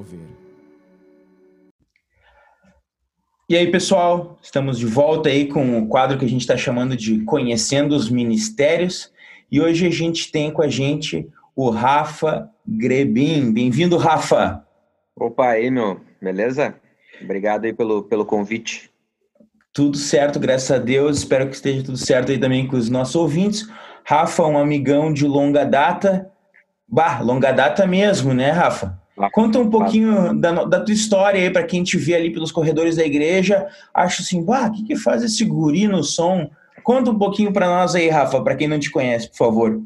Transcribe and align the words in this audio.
Mover. 0.00 0.20
E 3.46 3.56
aí, 3.56 3.70
pessoal, 3.70 4.38
estamos 4.40 4.78
de 4.78 4.86
volta 4.86 5.28
aí 5.28 5.46
com 5.46 5.78
o 5.78 5.88
quadro 5.88 6.18
que 6.18 6.24
a 6.24 6.28
gente 6.28 6.40
está 6.40 6.56
chamando 6.56 6.96
de 6.96 7.20
Conhecendo 7.24 7.94
os 7.94 8.08
Ministérios. 8.08 9.12
E 9.52 9.60
hoje 9.60 9.86
a 9.86 9.90
gente 9.90 10.32
tem 10.32 10.50
com 10.50 10.62
a 10.62 10.68
gente 10.68 11.28
o 11.54 11.68
Rafa 11.68 12.48
Grebin. 12.66 13.52
Bem-vindo, 13.52 13.98
Rafa. 13.98 14.64
Opa, 15.14 15.48
aí, 15.48 15.70
meu, 15.70 16.00
beleza? 16.22 16.74
Obrigado 17.22 17.66
aí 17.66 17.72
pelo, 17.74 18.04
pelo 18.04 18.24
convite. 18.24 18.90
Tudo 19.70 19.98
certo, 19.98 20.40
graças 20.40 20.70
a 20.70 20.78
Deus. 20.78 21.18
Espero 21.18 21.46
que 21.46 21.56
esteja 21.56 21.84
tudo 21.84 21.98
certo 21.98 22.32
aí 22.32 22.38
também 22.38 22.66
com 22.66 22.76
os 22.76 22.88
nossos 22.88 23.16
ouvintes. 23.16 23.68
Rafa, 24.04 24.46
um 24.46 24.56
amigão 24.56 25.12
de 25.12 25.26
longa 25.26 25.64
data. 25.64 26.30
Bah, 26.88 27.20
longa 27.20 27.52
data 27.52 27.86
mesmo, 27.86 28.32
né, 28.32 28.50
Rafa? 28.50 28.99
Conta 29.32 29.58
um 29.58 29.68
pouquinho 29.68 30.34
da, 30.34 30.64
da 30.64 30.80
tua 30.80 30.94
história 30.94 31.40
aí 31.40 31.50
para 31.50 31.64
quem 31.64 31.82
te 31.82 31.98
vê 31.98 32.14
ali 32.14 32.32
pelos 32.32 32.52
corredores 32.52 32.96
da 32.96 33.04
igreja. 33.04 33.66
Acho 33.92 34.22
assim, 34.22 34.42
bah, 34.42 34.68
o 34.68 34.72
que, 34.72 34.84
que 34.84 34.96
faz 34.96 35.22
esse 35.22 35.44
guri 35.44 35.88
no 35.88 36.02
som? 36.02 36.48
Conta 36.82 37.10
um 37.10 37.18
pouquinho 37.18 37.52
para 37.52 37.66
nós 37.66 37.94
aí, 37.94 38.08
Rafa, 38.08 38.40
para 38.42 38.54
quem 38.54 38.68
não 38.68 38.78
te 38.78 38.90
conhece, 38.90 39.28
por 39.28 39.36
favor. 39.36 39.82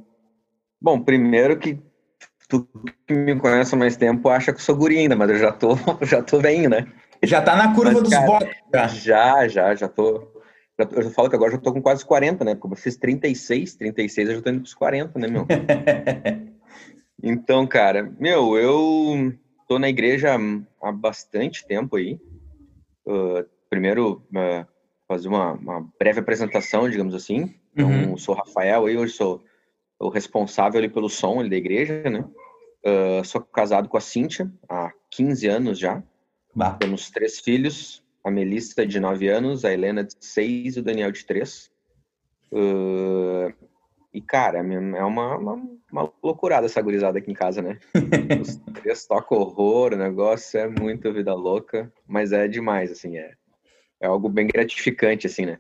Bom, 0.81 1.01
primeiro 1.01 1.59
que 1.59 1.79
tu 2.49 2.69
que 3.07 3.15
me 3.15 3.35
conhece 3.37 3.75
há 3.75 3.79
mais 3.79 3.97
tempo 3.97 4.29
acha 4.29 4.53
que 4.53 4.59
eu 4.59 4.65
sou 4.65 4.77
guri 4.77 4.99
ainda, 4.99 5.17
mas 5.17 5.31
eu 5.31 5.39
já 5.39 5.51
tô, 5.51 5.77
já 6.03 6.23
tô 6.23 6.41
bem, 6.41 6.69
né? 6.69 6.87
Já 7.23 7.41
tá 7.41 7.57
na 7.57 7.75
curva 7.75 7.93
mas, 7.93 8.03
dos 8.03 8.13
cara, 8.13 8.27
botes. 8.27 8.55
Já. 8.73 8.87
já, 8.89 9.49
já, 9.49 9.75
já 9.75 9.89
tô. 9.89 10.29
Já, 10.79 10.87
eu 10.93 11.11
falo 11.11 11.31
que 11.31 11.37
agora 11.37 11.53
já 11.53 11.59
tô 11.59 11.73
com 11.73 11.81
quase 11.81 12.05
40, 12.05 12.45
né? 12.45 12.55
Porque 12.55 12.75
eu 12.75 12.77
fiz 12.77 12.97
36, 12.97 13.77
36 13.77 14.29
eu 14.29 14.35
já 14.37 14.43
tô 14.43 14.51
indo 14.51 14.61
pros 14.61 14.75
40, 14.75 15.19
né, 15.19 15.29
meu? 15.29 15.47
Então, 17.27 17.67
cara, 17.67 18.15
meu, 18.21 18.59
eu 18.59 19.33
tô 19.67 19.79
na 19.79 19.89
igreja 19.89 20.37
há 20.83 20.93
bastante 20.93 21.67
tempo 21.67 21.97
aí. 21.97 22.21
Uh, 23.07 23.49
primeiro, 23.71 24.23
uh, 24.29 24.67
fazer 25.09 25.29
uma, 25.29 25.53
uma, 25.53 25.89
breve 25.99 26.21
apresentação, 26.21 26.89
digamos 26.89 27.15
assim. 27.15 27.55
Então, 27.73 27.89
uhum. 27.89 28.17
sou 28.19 28.35
Rafael, 28.35 28.87
eu 28.91 29.01
hoje 29.01 29.15
sou 29.15 29.43
o 29.99 30.11
responsável 30.11 30.79
ali 30.79 30.89
pelo 30.91 31.09
som 31.09 31.41
ali 31.41 31.49
da 31.49 31.57
igreja, 31.57 32.03
né? 32.11 32.29
Uh, 32.85 33.25
sou 33.25 33.41
casado 33.41 33.89
com 33.89 33.97
a 33.97 34.03
Cíntia 34.03 34.53
há 34.69 34.93
15 35.11 35.47
anos 35.49 35.79
já. 35.79 36.03
Bah. 36.55 36.75
Temos 36.75 37.11
três 37.11 37.41
filhos, 37.41 38.05
a 38.23 38.31
Melissa 38.31 38.87
de 38.87 39.01
9 39.01 39.29
anos, 39.29 39.65
a 39.65 39.73
Helena 39.73 40.05
de 40.05 40.15
6 40.21 40.77
e 40.77 40.81
o 40.81 40.83
Daniel 40.83 41.11
de 41.11 41.25
3. 41.25 41.71
Uh, 42.53 43.51
e, 44.15 44.21
cara, 44.21 44.59
é 44.59 44.63
uma, 45.05 45.37
uma, 45.37 45.63
uma 45.91 46.13
loucurada 46.23 46.67
essa 46.67 46.81
gurizada 46.81 47.19
aqui 47.19 47.33
em 47.33 47.35
casa, 47.35 47.61
né? 47.61 47.79
Os 48.41 48.57
três 48.73 49.05
tocam 49.07 49.39
horror, 49.39 49.93
o 49.93 49.97
negócio 49.97 50.59
é 50.59 50.69
muito 50.69 51.13
vida 51.13 51.35
louca, 51.35 51.93
mas 52.07 52.31
é 52.31 52.47
demais, 52.47 52.93
assim, 52.93 53.19
é, 53.19 53.33
é 54.01 54.07
algo 54.07 54.29
bem 54.29 54.47
gratificante, 54.47 55.27
assim, 55.27 55.47
né? 55.47 55.59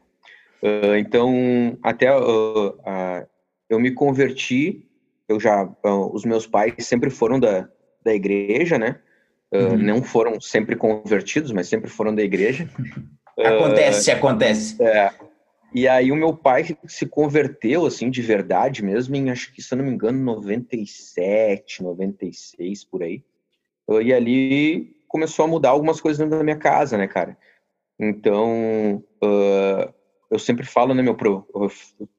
Uh, 0.62 0.94
então, 0.96 1.76
até 1.82 2.16
uh, 2.16 2.68
uh, 2.68 3.26
eu 3.68 3.80
me 3.80 3.90
converti, 3.90 4.88
eu 5.28 5.40
já, 5.40 5.68
os 6.12 6.24
meus 6.24 6.46
pais 6.46 6.74
sempre 6.86 7.10
foram 7.10 7.40
da, 7.40 7.68
da 8.04 8.14
igreja, 8.14 8.78
né? 8.78 9.00
Uhum. 9.52 9.76
Não 9.78 10.02
foram 10.02 10.40
sempre 10.40 10.76
convertidos, 10.76 11.50
mas 11.50 11.68
sempre 11.68 11.90
foram 11.90 12.14
da 12.14 12.22
igreja. 12.22 12.68
Acontece, 13.36 14.12
acontece. 14.12 14.80
É, 14.80 15.10
e 15.74 15.88
aí 15.88 16.12
o 16.12 16.16
meu 16.16 16.36
pai 16.36 16.64
se 16.86 17.04
converteu, 17.04 17.84
assim, 17.84 18.08
de 18.08 18.22
verdade 18.22 18.84
mesmo, 18.84 19.16
em, 19.16 19.28
acho 19.30 19.52
que, 19.52 19.60
se 19.60 19.74
eu 19.74 19.78
não 19.78 19.84
me 19.84 19.90
engano, 19.90 20.22
97, 20.22 21.82
96, 21.82 22.84
por 22.84 23.02
aí. 23.02 23.24
E 24.02 24.14
ali 24.14 24.96
começou 25.08 25.44
a 25.44 25.48
mudar 25.48 25.70
algumas 25.70 26.00
coisas 26.00 26.18
dentro 26.18 26.38
da 26.38 26.44
minha 26.44 26.56
casa, 26.56 26.96
né, 26.96 27.08
cara? 27.08 27.36
Então, 27.98 29.02
uh, 29.22 29.92
eu 30.30 30.38
sempre 30.38 30.64
falo, 30.64 30.94
né, 30.94 31.02
meu, 31.02 31.16
pro, 31.16 31.44
eu 31.52 31.70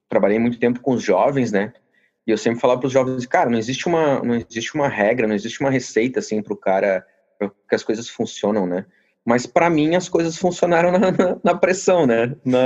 trabalhei 0.09 0.37
muito 0.37 0.59
tempo 0.59 0.81
com 0.81 0.91
os 0.91 1.01
jovens, 1.01 1.51
né? 1.51 1.73
E 2.27 2.31
eu 2.31 2.37
sempre 2.37 2.59
falava 2.59 2.81
para 2.81 2.87
os 2.87 2.93
jovens, 2.93 3.25
cara, 3.25 3.49
não 3.49 3.57
existe 3.57 3.87
uma, 3.87 4.21
não 4.21 4.35
existe 4.35 4.75
uma 4.75 4.89
regra, 4.89 5.27
não 5.27 5.35
existe 5.35 5.61
uma 5.61 5.69
receita, 5.69 6.19
assim, 6.19 6.41
para 6.41 6.53
o 6.53 6.57
cara, 6.57 7.05
que 7.69 7.75
as 7.75 7.83
coisas 7.83 8.09
funcionam, 8.09 8.67
né? 8.67 8.85
Mas 9.25 9.47
para 9.47 9.69
mim 9.69 9.95
as 9.95 10.07
coisas 10.07 10.37
funcionaram 10.37 10.91
na, 10.91 11.11
na, 11.11 11.39
na 11.43 11.55
pressão, 11.55 12.05
né? 12.05 12.35
Na, 12.45 12.65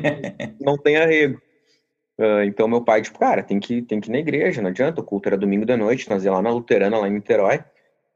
não 0.58 0.78
tem 0.78 0.96
arrego. 0.96 1.40
Uh, 2.18 2.44
então 2.46 2.66
meu 2.66 2.82
pai, 2.82 3.02
tipo, 3.02 3.18
cara, 3.18 3.42
tem 3.42 3.60
que, 3.60 3.82
tem 3.82 4.00
que 4.00 4.08
ir 4.08 4.12
na 4.12 4.18
igreja, 4.18 4.62
não 4.62 4.70
adianta, 4.70 5.00
o 5.00 5.04
culto 5.04 5.28
era 5.28 5.36
domingo 5.36 5.66
da 5.66 5.76
noite, 5.76 6.08
nós 6.08 6.24
ia 6.24 6.30
lá 6.32 6.40
na 6.40 6.50
Luterana, 6.50 6.98
lá 6.98 7.08
em 7.08 7.12
Niterói. 7.12 7.62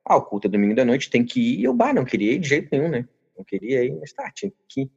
Ah, 0.04 0.16
o 0.16 0.22
culto 0.22 0.46
é 0.46 0.50
domingo 0.50 0.74
da 0.74 0.84
noite, 0.84 1.10
tem 1.10 1.24
que 1.24 1.38
ir. 1.38 1.60
E 1.60 1.64
eu, 1.64 1.74
bah, 1.74 1.92
não 1.92 2.04
queria 2.04 2.32
ir 2.32 2.38
de 2.38 2.48
jeito 2.48 2.68
nenhum, 2.72 2.88
né? 2.88 3.04
Não 3.36 3.44
queria 3.44 3.84
ir, 3.84 3.94
mas 4.00 4.12
tá, 4.12 4.30
tinha 4.34 4.50
que 4.66 4.82
ir. 4.82 4.90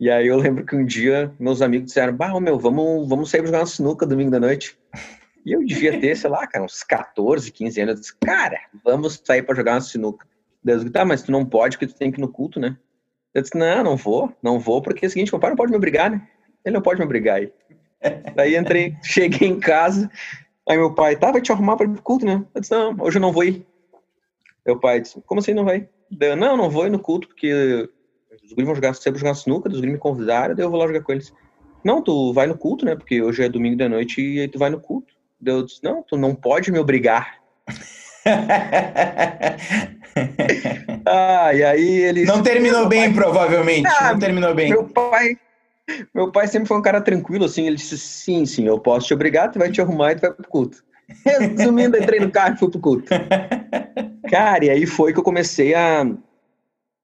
E 0.00 0.08
aí 0.08 0.28
eu 0.28 0.38
lembro 0.38 0.64
que 0.64 0.76
um 0.76 0.86
dia 0.86 1.34
meus 1.38 1.60
amigos 1.60 1.88
disseram, 1.88 2.16
bah, 2.16 2.40
meu, 2.40 2.58
vamos, 2.58 3.06
vamos 3.06 3.30
sair 3.30 3.40
pra 3.40 3.48
jogar 3.48 3.60
uma 3.60 3.66
sinuca 3.66 4.06
domingo 4.06 4.30
da 4.30 4.40
noite. 4.40 4.78
E 5.44 5.52
eu 5.52 5.64
devia 5.64 6.00
ter, 6.00 6.16
sei 6.16 6.30
lá, 6.30 6.46
cara, 6.46 6.64
uns 6.64 6.82
14, 6.82 7.50
15 7.50 7.80
anos. 7.80 7.94
Eu 7.94 8.00
disse, 8.00 8.16
cara, 8.24 8.58
vamos 8.84 9.20
sair 9.24 9.42
para 9.42 9.56
jogar 9.56 9.74
uma 9.74 9.80
sinuca. 9.80 10.26
Deus 10.68 10.82
disse, 10.82 10.92
tá, 10.92 11.02
mas 11.02 11.22
tu 11.22 11.32
não 11.32 11.46
pode 11.46 11.76
porque 11.78 11.92
tu 11.92 11.98
tem 11.98 12.10
que 12.12 12.20
ir 12.20 12.20
no 12.20 12.28
culto, 12.28 12.60
né? 12.60 12.76
Eu 13.32 13.40
disse, 13.40 13.56
não, 13.56 13.82
não 13.82 13.96
vou, 13.96 14.30
não 14.42 14.58
vou, 14.58 14.82
porque 14.82 15.06
é 15.06 15.08
o 15.08 15.10
seguinte, 15.10 15.32
meu 15.32 15.40
pai 15.40 15.50
não 15.50 15.56
pode 15.56 15.70
me 15.70 15.76
obrigar, 15.76 16.10
né? 16.10 16.28
Ele 16.62 16.74
não 16.74 16.82
pode 16.82 16.98
me 16.98 17.06
obrigar 17.06 17.36
aí. 17.36 17.50
Daí 18.36 18.54
entrei, 18.54 18.94
cheguei 19.02 19.48
em 19.48 19.58
casa, 19.58 20.10
aí 20.68 20.76
meu 20.76 20.94
pai, 20.94 21.16
tá, 21.16 21.32
vai 21.32 21.40
te 21.40 21.50
arrumar 21.50 21.76
para 21.76 21.86
ir 21.86 21.92
pro 21.92 22.02
culto, 22.02 22.26
né? 22.26 22.44
Eu 22.54 22.60
disse, 22.60 22.72
não, 22.72 22.94
hoje 23.00 23.16
eu 23.16 23.22
não 23.22 23.32
vou 23.32 23.44
ir. 23.44 23.66
Meu 24.66 24.78
pai 24.78 25.00
disse, 25.00 25.22
como 25.22 25.40
assim 25.40 25.54
não 25.54 25.64
vai? 25.64 25.88
Eu, 26.20 26.36
não, 26.36 26.54
não 26.54 26.68
vou 26.68 26.86
ir 26.86 26.90
no 26.90 26.98
culto, 26.98 27.28
porque 27.28 27.88
os 28.44 28.52
guris 28.52 28.66
vão 28.66 28.74
jogar, 28.74 28.94
sempre 28.94 29.20
jogar 29.20 29.34
sinuca, 29.34 29.70
os 29.70 29.80
guris 29.80 29.92
me 29.92 29.98
convidaram, 29.98 30.54
daí 30.54 30.66
eu 30.66 30.70
vou 30.70 30.78
lá 30.78 30.86
jogar 30.86 31.02
com 31.02 31.12
eles. 31.12 31.32
Não, 31.82 32.02
tu 32.02 32.34
vai 32.34 32.46
no 32.46 32.58
culto, 32.58 32.84
né? 32.84 32.94
Porque 32.94 33.22
hoje 33.22 33.42
é 33.42 33.48
domingo 33.48 33.78
da 33.78 33.88
noite 33.88 34.20
e 34.20 34.40
aí 34.40 34.48
tu 34.48 34.58
vai 34.58 34.68
no 34.68 34.80
culto. 34.80 35.14
Eu 35.42 35.64
disse, 35.64 35.82
não, 35.82 36.02
tu 36.02 36.18
não 36.18 36.34
pode 36.34 36.70
me 36.70 36.78
obrigar. 36.78 37.38
ah, 41.06 41.54
e 41.54 41.64
aí 41.64 41.88
ele. 42.00 42.24
Não 42.24 42.42
terminou 42.42 42.88
bem, 42.88 43.12
pai... 43.12 43.14
provavelmente. 43.14 43.86
Ah, 43.86 44.12
não 44.12 44.18
terminou 44.18 44.54
bem. 44.54 44.70
Meu 44.70 44.84
pai. 44.84 45.36
Meu 46.14 46.30
pai 46.30 46.46
sempre 46.46 46.68
foi 46.68 46.76
um 46.76 46.82
cara 46.82 47.00
tranquilo, 47.00 47.44
assim. 47.44 47.66
Ele 47.66 47.76
disse: 47.76 47.98
sim, 47.98 48.44
sim, 48.46 48.66
eu 48.66 48.78
posso 48.78 49.06
te 49.06 49.14
obrigar, 49.14 49.50
tu 49.50 49.58
vai 49.58 49.70
te 49.70 49.80
arrumar 49.80 50.12
e 50.12 50.16
tu 50.16 50.20
vai 50.22 50.32
pro 50.32 50.48
culto. 50.48 50.84
Resumindo, 51.24 51.96
entrei 51.96 52.20
no 52.20 52.30
carro 52.30 52.54
e 52.54 52.58
fui 52.58 52.70
pro 52.70 52.80
culto. 52.80 53.08
Cara, 54.30 54.64
e 54.64 54.70
aí 54.70 54.86
foi 54.86 55.12
que 55.12 55.18
eu 55.18 55.24
comecei 55.24 55.74
a 55.74 56.06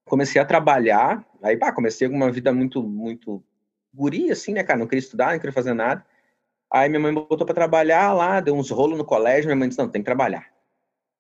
comecei 0.05 0.41
a 0.41 0.45
trabalhar. 0.45 1.25
Aí, 1.43 1.57
pá, 1.57 1.73
comecei 1.73 2.07
uma 2.07 2.31
vida 2.31 2.53
muito, 2.53 2.83
muito 2.83 3.43
guri, 3.93 4.31
assim, 4.31 4.53
né, 4.53 4.63
cara? 4.63 4.79
Não 4.79 4.87
queria 4.87 5.01
estudar, 5.01 5.33
não 5.33 5.39
queria 5.39 5.53
fazer 5.53 5.75
nada. 5.75 6.05
Aí 6.73 6.89
minha 6.89 7.01
mãe 7.01 7.13
botou 7.13 7.47
para 7.47 7.55
trabalhar 7.55 8.13
lá, 8.13 8.41
deu 8.41 8.55
uns 8.55 8.71
rolos 8.71 8.99
no 8.99 9.05
colégio. 9.05 9.47
Minha 9.47 9.57
mãe 9.57 9.69
disse: 9.69 9.81
não, 9.81 9.89
tem 9.89 10.03
que 10.03 10.07
trabalhar. 10.07 10.47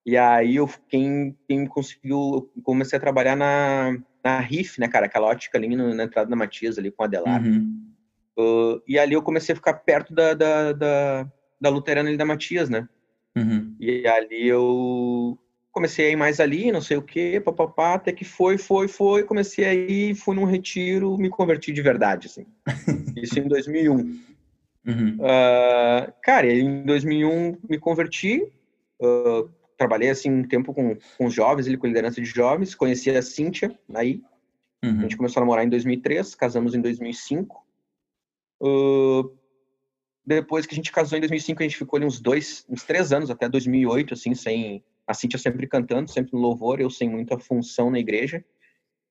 E 0.07 0.17
aí 0.17 0.57
eu 0.57 0.69
quem, 0.89 1.37
quem 1.49 1.67
conseguiu, 1.67 2.51
comecei 2.63 2.97
a 2.97 3.01
trabalhar 3.01 3.37
na, 3.37 3.97
na 4.23 4.39
RIF, 4.41 4.79
né, 4.79 4.87
cara? 4.87 5.07
Aquela 5.07 5.27
ótica 5.27 5.57
ali 5.57 5.75
no, 5.75 5.95
na 5.95 6.05
entrada 6.05 6.29
da 6.29 6.37
Matias, 6.37 6.79
ali 6.79 6.91
com 6.91 7.03
a 7.03 7.07
Adelar. 7.07 7.43
Uhum. 7.43 7.83
Uh, 8.39 8.83
e 8.87 8.99
ali 8.99 9.15
eu 9.15 9.23
comecei 9.23 9.53
a 9.53 9.57
ficar 9.57 9.75
perto 9.75 10.13
da, 10.13 10.35
da, 10.35 10.73
da, 10.73 11.31
da 11.61 11.71
Luterana 11.71 12.09
ali 12.09 12.19
da 12.19 12.27
Matias, 12.27 12.69
né? 12.69 12.89
Uhum. 13.37 13.75
E 13.81 14.07
ali 14.07 14.47
eu 14.47 15.39
comecei 15.73 16.07
a 16.07 16.11
ir 16.11 16.17
mais 16.17 16.39
ali, 16.39 16.71
não 16.71 16.81
sei 16.81 16.97
o 16.97 17.03
quê, 17.03 17.43
papapá, 17.45 17.95
até 17.95 18.13
que 18.13 18.25
foi, 18.25 18.57
foi, 18.57 18.87
foi, 18.87 19.25
comecei 19.25 19.65
a 19.65 19.75
ir, 19.75 20.15
fui 20.15 20.37
num 20.37 20.45
retiro, 20.45 21.19
me 21.19 21.29
converti 21.29 21.73
de 21.73 21.83
verdade, 21.83 22.29
assim. 22.29 22.47
Isso 23.17 23.39
em 23.39 23.49
2001. 23.49 23.97
Uhum. 24.87 25.17
Uh, 25.19 26.13
cara, 26.23 26.53
em 26.53 26.85
2001 26.85 27.59
me 27.69 27.79
converti, 27.79 28.43
uh, 29.01 29.51
trabalhei 29.77 30.11
assim 30.11 30.31
um 30.31 30.47
tempo 30.47 30.73
com, 30.73 30.97
com 31.19 31.31
jovens, 31.31 31.67
ele 31.67 31.77
com 31.77 31.87
liderança 31.87 32.21
de 32.21 32.27
jovens, 32.27 32.75
conheci 32.75 33.11
a 33.11 33.23
Cíntia 33.23 33.77
aí. 33.95 34.23
Uhum. 34.85 34.99
A 34.99 35.03
gente 35.03 35.17
começou 35.17 35.41
a 35.41 35.45
namorar 35.45 35.65
em 35.65 35.69
2003, 35.69 36.35
casamos 36.35 36.75
em 36.75 36.81
2005. 36.81 37.65
Uh, 38.63 39.37
depois 40.27 40.67
que 40.67 40.75
a 40.75 40.77
gente 40.77 40.93
casou 40.93 41.17
em 41.17 41.21
2005, 41.21 41.63
a 41.63 41.67
gente 41.67 41.77
ficou 41.77 41.97
ali 41.97 42.07
uns 42.07 42.21
dois, 42.21 42.65
uns 42.69 42.83
três 42.85 43.13
anos, 43.13 43.31
até 43.31 43.49
2008, 43.49 44.15
assim, 44.15 44.35
sem... 44.35 44.85
A 45.07 45.13
Cíntia 45.13 45.39
sempre 45.39 45.67
cantando, 45.67 46.11
sempre 46.11 46.33
no 46.33 46.39
louvor, 46.39 46.81
eu 46.81 46.89
sem 46.89 47.11
muita 47.11 47.39
função 47.39 47.91
na 47.91 47.99
igreja. 47.99 48.43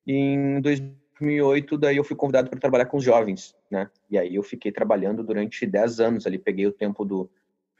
E 0.07 0.13
em 0.13 0.59
2008, 0.59 1.77
daí 1.77 1.97
eu 1.97 2.03
fui 2.03 2.15
convidado 2.15 2.49
para 2.49 2.59
trabalhar 2.59 2.87
com 2.87 2.97
os 2.97 3.03
jovens, 3.03 3.55
né? 3.69 3.87
E 4.09 4.17
aí 4.17 4.33
eu 4.33 4.41
fiquei 4.41 4.71
trabalhando 4.71 5.23
durante 5.23 5.67
dez 5.67 5.99
anos 5.99 6.25
ali, 6.25 6.39
peguei 6.39 6.65
o 6.65 6.71
tempo 6.71 7.05
do, 7.05 7.29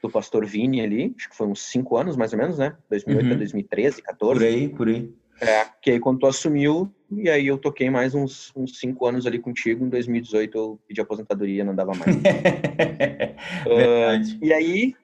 do 0.04 0.10
pastor 0.10 0.44
Vini 0.44 0.82
ali, 0.82 1.14
acho 1.16 1.30
que 1.30 1.36
foi 1.36 1.46
uns 1.46 1.62
cinco 1.62 1.96
anos 1.96 2.14
mais 2.14 2.32
ou 2.34 2.38
menos, 2.38 2.58
né? 2.58 2.76
2008 2.90 3.26
uhum. 3.26 3.32
a 3.32 3.36
2013, 3.36 4.02
14. 4.02 4.38
Por 4.38 4.46
aí, 4.46 4.68
por 4.68 4.88
aí. 4.88 5.10
É, 5.40 5.66
que 5.80 5.90
aí 5.90 5.98
quando 5.98 6.20
tu 6.20 6.26
assumiu, 6.26 6.92
e 7.10 7.28
aí 7.28 7.46
eu 7.46 7.56
toquei 7.58 7.88
mais 7.90 8.14
uns, 8.14 8.52
uns 8.54 8.78
cinco 8.78 9.06
anos 9.06 9.26
ali 9.26 9.38
contigo, 9.38 9.84
em 9.84 9.88
2018 9.88 10.56
eu 10.56 10.78
pedi 10.86 11.00
aposentadoria, 11.00 11.64
não 11.64 11.74
dava 11.74 11.92
mais. 11.94 12.14
uh, 13.66 14.44
e 14.44 14.52
aí, 14.52 14.94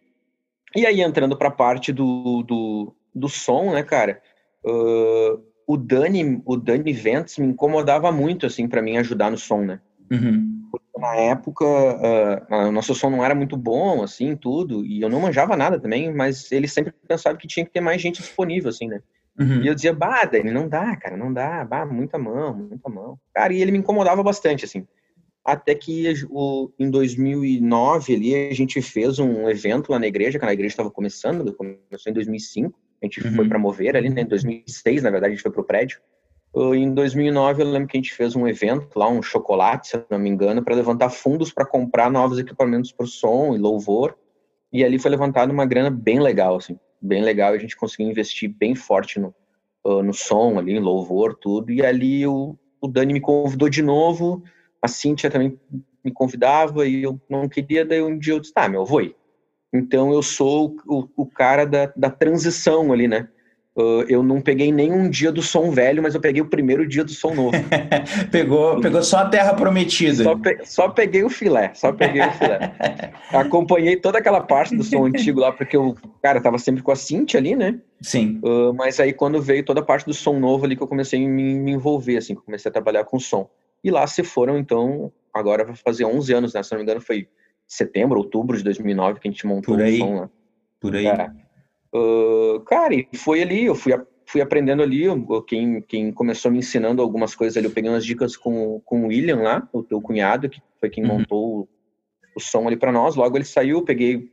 e 0.76 0.86
aí 0.86 1.00
entrando 1.00 1.36
para 1.36 1.48
a 1.48 1.52
parte 1.52 1.92
do, 1.92 2.42
do, 2.42 2.94
do 3.14 3.28
som, 3.28 3.72
né, 3.72 3.82
cara, 3.82 4.22
uh, 4.64 5.42
o 5.66 5.76
Dani, 5.76 6.42
o 6.44 6.56
Dani 6.56 6.92
Vents 6.92 7.38
me 7.38 7.46
incomodava 7.46 8.12
muito, 8.12 8.46
assim, 8.46 8.68
para 8.68 8.82
mim 8.82 8.98
ajudar 8.98 9.30
no 9.30 9.38
som, 9.38 9.62
né? 9.62 9.80
Uhum. 10.10 10.68
Na 10.98 11.14
época, 11.14 11.64
uh, 11.64 12.68
o 12.68 12.72
nosso 12.72 12.94
som 12.94 13.08
não 13.08 13.24
era 13.24 13.34
muito 13.34 13.56
bom, 13.56 14.02
assim, 14.02 14.36
tudo, 14.36 14.84
e 14.84 15.00
eu 15.00 15.08
não 15.08 15.20
manjava 15.20 15.56
nada 15.56 15.80
também, 15.80 16.12
mas 16.12 16.52
ele 16.52 16.68
sempre 16.68 16.92
pensava 17.08 17.38
que 17.38 17.48
tinha 17.48 17.64
que 17.64 17.72
ter 17.72 17.80
mais 17.80 18.02
gente 18.02 18.20
disponível, 18.20 18.68
assim, 18.68 18.86
né? 18.86 19.00
Uhum. 19.38 19.62
E 19.62 19.66
eu 19.68 19.74
dizia, 19.74 19.94
bah, 19.94 20.24
Dani, 20.24 20.50
não 20.50 20.68
dá, 20.68 20.94
cara, 20.96 21.16
não 21.16 21.32
dá, 21.32 21.64
bah, 21.64 21.86
muita 21.86 22.18
mão, 22.18 22.54
muita 22.54 22.88
mão. 22.90 23.18
Cara, 23.34 23.52
e 23.54 23.62
ele 23.62 23.72
me 23.72 23.78
incomodava 23.78 24.22
bastante, 24.22 24.66
assim. 24.66 24.86
Até 25.42 25.74
que 25.74 26.12
o, 26.28 26.70
em 26.78 26.90
2009 26.90 28.14
ali 28.14 28.34
a 28.34 28.54
gente 28.54 28.82
fez 28.82 29.18
um 29.18 29.48
evento 29.48 29.90
lá 29.90 29.98
na 29.98 30.06
igreja, 30.06 30.38
que 30.38 30.44
a 30.44 30.52
igreja 30.52 30.74
estava 30.74 30.90
começando, 30.90 31.54
começou 31.54 32.10
em 32.10 32.12
2005. 32.12 32.78
A 33.02 33.06
gente 33.06 33.26
uhum. 33.26 33.32
foi 33.32 33.48
para 33.48 33.58
mover 33.58 33.96
ali, 33.96 34.10
né? 34.10 34.20
Em 34.20 34.26
2006, 34.26 35.02
na 35.02 35.10
verdade, 35.10 35.32
a 35.32 35.34
gente 35.34 35.42
foi 35.42 35.50
para 35.50 35.62
o 35.62 35.64
prédio. 35.64 35.98
Em 36.54 36.92
2009, 36.92 37.62
eu 37.62 37.70
lembro 37.70 37.88
que 37.88 37.96
a 37.96 38.00
gente 38.00 38.12
fez 38.12 38.34
um 38.34 38.46
evento 38.46 38.98
lá, 38.98 39.08
um 39.08 39.22
chocolate, 39.22 39.88
se 39.88 40.04
não 40.10 40.18
me 40.18 40.28
engano, 40.28 40.62
para 40.62 40.74
levantar 40.74 41.10
fundos 41.10 41.52
para 41.52 41.64
comprar 41.64 42.10
novos 42.10 42.38
equipamentos 42.38 42.90
para 42.90 43.04
o 43.04 43.08
som 43.08 43.54
e 43.54 43.58
louvor. 43.58 44.16
E 44.72 44.84
ali 44.84 44.98
foi 44.98 45.10
levantada 45.10 45.52
uma 45.52 45.66
grana 45.66 45.90
bem 45.90 46.20
legal, 46.20 46.56
assim, 46.56 46.78
bem 47.00 47.22
legal. 47.22 47.52
A 47.52 47.58
gente 47.58 47.76
conseguiu 47.76 48.10
investir 48.10 48.48
bem 48.48 48.74
forte 48.74 49.20
no, 49.20 49.34
no 49.84 50.12
som 50.12 50.58
ali, 50.58 50.72
em 50.72 50.80
louvor, 50.80 51.36
tudo. 51.36 51.70
E 51.70 51.84
ali 51.84 52.26
o, 52.26 52.56
o 52.80 52.88
Dani 52.88 53.12
me 53.12 53.20
convidou 53.20 53.68
de 53.68 53.82
novo 53.82 54.42
a 54.82 54.88
Cíntia 54.88 55.30
também 55.30 55.58
me 56.02 56.10
convidava 56.10 56.86
e 56.86 57.02
eu 57.02 57.20
não 57.28 57.48
queria, 57.48 57.84
daí 57.84 58.02
um 58.02 58.18
dia 58.18 58.32
eu 58.32 58.40
disse, 58.40 58.54
tá, 58.54 58.68
meu, 58.68 58.82
eu 58.82 58.86
vou 58.86 59.02
ir. 59.02 59.14
Então 59.72 60.12
eu 60.12 60.22
sou 60.22 60.76
o, 60.86 61.06
o 61.16 61.26
cara 61.26 61.64
da, 61.64 61.92
da 61.94 62.10
transição 62.10 62.92
ali, 62.92 63.06
né? 63.06 63.28
Uh, 63.76 64.02
eu 64.08 64.20
não 64.20 64.40
peguei 64.40 64.72
nenhum 64.72 65.08
dia 65.08 65.30
do 65.30 65.40
som 65.40 65.70
velho, 65.70 66.02
mas 66.02 66.14
eu 66.14 66.20
peguei 66.20 66.42
o 66.42 66.46
primeiro 66.46 66.86
dia 66.86 67.04
do 67.04 67.12
som 67.12 67.32
novo. 67.34 67.56
pegou, 68.30 68.80
pegou 68.80 69.02
só 69.02 69.18
a 69.18 69.28
terra 69.28 69.54
prometida. 69.54 70.24
Só, 70.24 70.36
pe, 70.36 70.58
só 70.64 70.88
peguei 70.88 71.22
o 71.22 71.30
filé, 71.30 71.72
só 71.74 71.92
peguei 71.92 72.20
o 72.20 72.32
filé. 72.32 72.74
Acompanhei 73.32 73.96
toda 73.96 74.18
aquela 74.18 74.40
parte 74.40 74.74
do 74.74 74.82
som 74.82 75.06
antigo 75.06 75.38
lá, 75.38 75.52
porque 75.52 75.76
eu, 75.76 75.96
cara, 76.20 76.40
tava 76.40 76.58
sempre 76.58 76.82
com 76.82 76.90
a 76.90 76.96
Cintia 76.96 77.38
ali, 77.38 77.54
né? 77.54 77.78
Sim. 78.00 78.40
Uh, 78.42 78.74
mas 78.74 78.98
aí 78.98 79.12
quando 79.12 79.40
veio 79.40 79.64
toda 79.64 79.80
a 79.80 79.84
parte 79.84 80.04
do 80.04 80.14
som 80.14 80.38
novo 80.38 80.64
ali 80.64 80.74
que 80.74 80.82
eu 80.82 80.88
comecei 80.88 81.24
a 81.24 81.28
me, 81.28 81.54
me 81.54 81.70
envolver, 81.70 82.16
assim, 82.16 82.34
que 82.34 82.40
eu 82.40 82.44
comecei 82.44 82.68
a 82.68 82.72
trabalhar 82.72 83.04
com 83.04 83.20
som. 83.20 83.48
E 83.84 83.90
lá 83.90 84.04
se 84.06 84.24
foram, 84.24 84.58
então, 84.58 85.12
agora 85.32 85.64
vai 85.64 85.76
fazer 85.76 86.04
11 86.04 86.32
anos, 86.34 86.54
né? 86.54 86.62
Se 86.62 86.72
não 86.72 86.78
me 86.78 86.82
engano, 86.82 87.00
foi 87.00 87.28
setembro, 87.68 88.18
outubro 88.18 88.56
de 88.56 88.64
2009 88.64 89.20
que 89.20 89.28
a 89.28 89.30
gente 89.30 89.46
montou 89.46 89.76
Por 89.76 89.84
aí. 89.84 89.94
o 89.94 89.98
som 89.98 90.14
lá. 90.16 90.30
Por 90.80 90.96
aí. 90.96 91.06
É. 91.06 91.30
Uh, 91.94 92.60
cara, 92.60 92.94
e 92.94 93.08
foi 93.16 93.42
ali, 93.42 93.64
eu 93.64 93.74
fui, 93.74 93.92
fui 94.26 94.40
aprendendo 94.40 94.82
ali, 94.82 95.04
quem, 95.46 95.82
quem 95.82 96.12
começou 96.12 96.50
me 96.50 96.58
ensinando 96.58 97.02
algumas 97.02 97.34
coisas 97.34 97.56
ali, 97.56 97.66
eu 97.66 97.72
peguei 97.72 97.90
umas 97.90 98.04
dicas 98.04 98.36
com, 98.36 98.80
com 98.84 99.04
o 99.04 99.06
William 99.08 99.42
lá, 99.42 99.68
o 99.72 99.82
teu 99.82 100.00
cunhado, 100.00 100.48
que 100.48 100.62
foi 100.78 100.88
quem 100.88 101.04
uhum. 101.04 101.18
montou 101.18 101.60
o, 101.60 101.68
o 102.36 102.40
som 102.40 102.66
ali 102.66 102.76
para 102.76 102.92
nós. 102.92 103.16
Logo 103.16 103.36
ele 103.36 103.44
saiu, 103.44 103.82
peguei, 103.82 104.30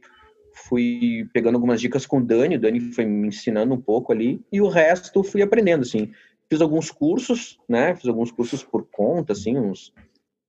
fui 0.53 1.27
pegando 1.33 1.55
algumas 1.55 1.81
dicas 1.81 2.05
com 2.05 2.19
o 2.19 2.23
Dani, 2.23 2.57
o 2.57 2.59
Dani 2.59 2.79
foi 2.79 3.05
me 3.05 3.27
ensinando 3.27 3.73
um 3.73 3.81
pouco 3.81 4.11
ali, 4.11 4.39
e 4.51 4.61
o 4.61 4.67
resto 4.67 5.23
fui 5.23 5.41
aprendendo, 5.41 5.81
assim 5.81 6.11
fiz 6.49 6.61
alguns 6.61 6.91
cursos, 6.91 7.59
né? 7.67 7.95
Fiz 7.95 8.07
alguns 8.07 8.31
cursos 8.31 8.63
por 8.63 8.87
conta, 8.89 9.33
assim, 9.33 9.57
uns, 9.57 9.93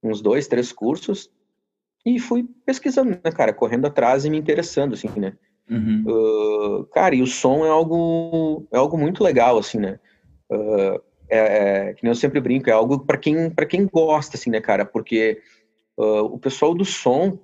uns 0.02 0.20
dois, 0.20 0.46
três 0.46 0.72
cursos. 0.72 1.30
E 2.06 2.18
fui 2.18 2.48
pesquisando, 2.64 3.10
né, 3.10 3.32
cara? 3.34 3.52
Correndo 3.52 3.86
atrás 3.86 4.24
e 4.24 4.30
me 4.30 4.38
interessando, 4.38 4.94
assim, 4.94 5.08
né? 5.16 5.36
Uhum. 5.70 6.04
Uh, 6.06 6.84
cara, 6.86 7.14
e 7.14 7.22
o 7.22 7.26
som 7.26 7.64
é 7.64 7.68
algo, 7.68 8.66
é 8.72 8.78
algo 8.78 8.96
muito 8.96 9.22
legal, 9.22 9.58
assim, 9.58 9.78
né? 9.78 9.98
Uh, 10.50 11.00
é, 11.30 11.38
é, 11.88 11.94
que 11.94 12.02
nem 12.02 12.10
eu 12.10 12.14
sempre 12.14 12.40
brinco, 12.40 12.70
é 12.70 12.72
algo 12.72 13.00
para 13.00 13.18
quem, 13.18 13.50
pra 13.50 13.66
quem 13.66 13.86
gosta, 13.86 14.36
assim, 14.36 14.50
né, 14.50 14.60
cara? 14.60 14.84
Porque 14.84 15.40
uh, 15.98 16.24
o 16.24 16.38
pessoal 16.38 16.74
do 16.74 16.84
som, 16.84 17.38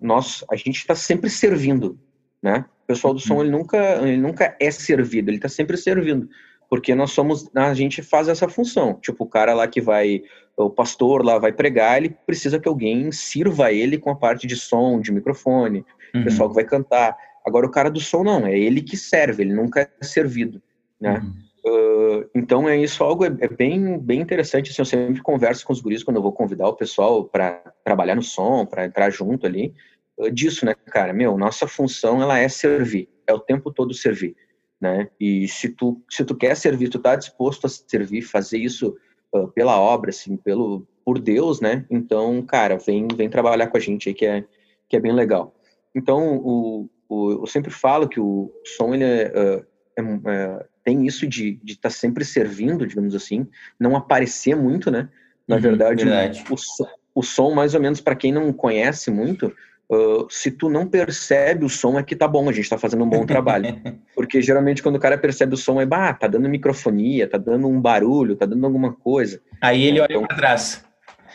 nós, 0.00 0.44
a 0.48 0.54
gente 0.54 0.76
está 0.76 0.94
sempre 0.94 1.28
servindo, 1.28 1.98
né? 2.40 2.64
O 2.84 2.86
pessoal 2.86 3.12
do 3.12 3.18
som, 3.18 3.34
uhum. 3.34 3.40
ele 3.42 3.50
nunca, 3.50 3.78
ele 4.00 4.16
nunca 4.16 4.56
é 4.60 4.70
servido, 4.70 5.28
ele 5.28 5.38
está 5.38 5.48
sempre 5.48 5.76
servindo 5.76 6.28
porque 6.68 6.94
nós 6.94 7.12
somos, 7.12 7.48
a 7.54 7.72
gente 7.72 8.02
faz 8.02 8.28
essa 8.28 8.48
função. 8.48 8.98
Tipo, 9.00 9.24
o 9.24 9.28
cara 9.28 9.54
lá 9.54 9.66
que 9.66 9.80
vai, 9.80 10.22
o 10.56 10.68
pastor 10.68 11.24
lá 11.24 11.38
vai 11.38 11.52
pregar, 11.52 11.96
ele 11.96 12.14
precisa 12.26 12.60
que 12.60 12.68
alguém 12.68 13.10
sirva 13.10 13.72
ele 13.72 13.98
com 13.98 14.10
a 14.10 14.16
parte 14.16 14.46
de 14.46 14.54
som, 14.54 15.00
de 15.00 15.10
microfone, 15.10 15.84
uhum. 16.14 16.20
o 16.20 16.24
pessoal 16.24 16.48
que 16.48 16.54
vai 16.54 16.64
cantar. 16.64 17.16
Agora, 17.46 17.66
o 17.66 17.70
cara 17.70 17.90
do 17.90 18.00
som 18.00 18.22
não, 18.22 18.46
é 18.46 18.58
ele 18.58 18.82
que 18.82 18.96
serve, 18.96 19.42
ele 19.42 19.54
nunca 19.54 19.80
é 19.80 20.04
servido, 20.04 20.62
né? 21.00 21.18
Uhum. 21.18 21.48
Uh, 21.66 22.30
então, 22.34 22.68
é 22.68 22.76
isso 22.76 23.02
algo 23.02 23.24
é, 23.24 23.36
é, 23.40 23.48
bem, 23.48 23.98
bem 23.98 24.20
interessante. 24.20 24.70
Assim, 24.70 24.82
eu 24.82 24.86
sempre 24.86 25.20
converso 25.20 25.66
com 25.66 25.72
os 25.72 25.80
guris 25.80 26.02
quando 26.02 26.16
eu 26.16 26.22
vou 26.22 26.32
convidar 26.32 26.68
o 26.68 26.76
pessoal 26.76 27.24
para 27.24 27.62
trabalhar 27.84 28.14
no 28.14 28.22
som, 28.22 28.64
para 28.64 28.84
entrar 28.84 29.10
junto 29.10 29.46
ali, 29.46 29.74
uh, 30.18 30.30
disso, 30.30 30.64
né, 30.64 30.74
cara? 30.86 31.12
Meu, 31.12 31.36
nossa 31.36 31.66
função, 31.66 32.22
ela 32.22 32.38
é 32.38 32.48
servir, 32.48 33.08
é 33.26 33.32
o 33.32 33.40
tempo 33.40 33.70
todo 33.70 33.92
servir 33.92 34.36
né? 34.80 35.08
E 35.18 35.48
se 35.48 35.70
tu 35.70 36.00
se 36.08 36.24
tu 36.24 36.34
quer 36.34 36.56
servir, 36.56 36.88
tu 36.88 36.98
tá 36.98 37.16
disposto 37.16 37.66
a 37.66 37.68
servir, 37.68 38.22
fazer 38.22 38.58
isso 38.58 38.96
uh, 39.34 39.48
pela 39.48 39.78
obra, 39.78 40.10
assim, 40.10 40.36
pelo 40.36 40.86
por 41.04 41.18
Deus, 41.18 41.60
né? 41.60 41.84
Então, 41.90 42.40
cara, 42.42 42.78
vem 42.78 43.08
vem 43.08 43.28
trabalhar 43.28 43.68
com 43.68 43.76
a 43.76 43.80
gente 43.80 44.08
aí 44.08 44.14
que 44.14 44.26
é 44.26 44.44
que 44.88 44.96
é 44.96 45.00
bem 45.00 45.12
legal. 45.12 45.54
Então, 45.98 46.36
o, 46.36 46.88
o 47.08 47.32
eu 47.42 47.46
sempre 47.46 47.70
falo 47.70 48.08
que 48.08 48.20
o 48.20 48.52
som 48.64 48.94
ele 48.94 49.04
é, 49.04 49.32
uh, 49.34 49.66
é, 49.96 50.02
é, 50.32 50.66
tem 50.84 51.06
isso 51.06 51.26
de 51.26 51.60
estar 51.66 51.88
tá 51.88 51.90
sempre 51.90 52.24
servindo, 52.24 52.86
digamos 52.86 53.14
assim, 53.14 53.46
não 53.78 53.96
aparecer 53.96 54.54
muito, 54.54 54.90
né? 54.90 55.08
Na 55.46 55.56
uhum, 55.56 55.62
verdade, 55.62 56.04
verdade. 56.04 56.44
O, 56.48 57.20
o 57.20 57.22
som, 57.22 57.54
mais 57.54 57.74
ou 57.74 57.80
menos, 57.80 58.00
para 58.00 58.14
quem 58.14 58.32
não 58.32 58.52
conhece 58.52 59.10
muito, 59.10 59.52
Uh, 59.90 60.28
se 60.28 60.50
tu 60.50 60.68
não 60.68 60.86
percebe 60.86 61.64
o 61.64 61.68
som, 61.68 61.98
é 61.98 62.02
que 62.02 62.14
tá 62.14 62.28
bom, 62.28 62.46
a 62.46 62.52
gente 62.52 62.68
tá 62.68 62.76
fazendo 62.76 63.04
um 63.04 63.08
bom 63.08 63.24
trabalho. 63.24 63.80
Porque 64.14 64.42
geralmente 64.42 64.82
quando 64.82 64.96
o 64.96 65.00
cara 65.00 65.16
percebe 65.16 65.54
o 65.54 65.56
som, 65.56 65.80
é, 65.80 65.86
bah, 65.86 66.12
tá 66.12 66.26
dando 66.26 66.46
microfonia, 66.46 67.26
tá 67.26 67.38
dando 67.38 67.66
um 67.66 67.80
barulho, 67.80 68.36
tá 68.36 68.44
dando 68.44 68.66
alguma 68.66 68.92
coisa. 68.92 69.40
Aí 69.62 69.84
ele 69.84 69.98
então, 69.98 70.18
olha 70.18 70.28
pra 70.28 70.36
trás. 70.36 70.84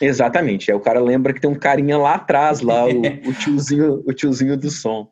Exatamente, 0.03 0.71
aí 0.71 0.77
o 0.77 0.81
cara 0.81 0.99
lembra 0.99 1.33
que 1.33 1.39
tem 1.39 1.49
um 1.49 1.55
carinha 1.55 1.97
lá 1.97 2.15
atrás, 2.15 2.61
lá, 2.61 2.85
o, 2.85 2.99
o 2.99 3.33
tiozinho, 3.39 4.03
o 4.05 4.13
tiozinho 4.13 4.57
do 4.57 4.69
som. 4.69 5.07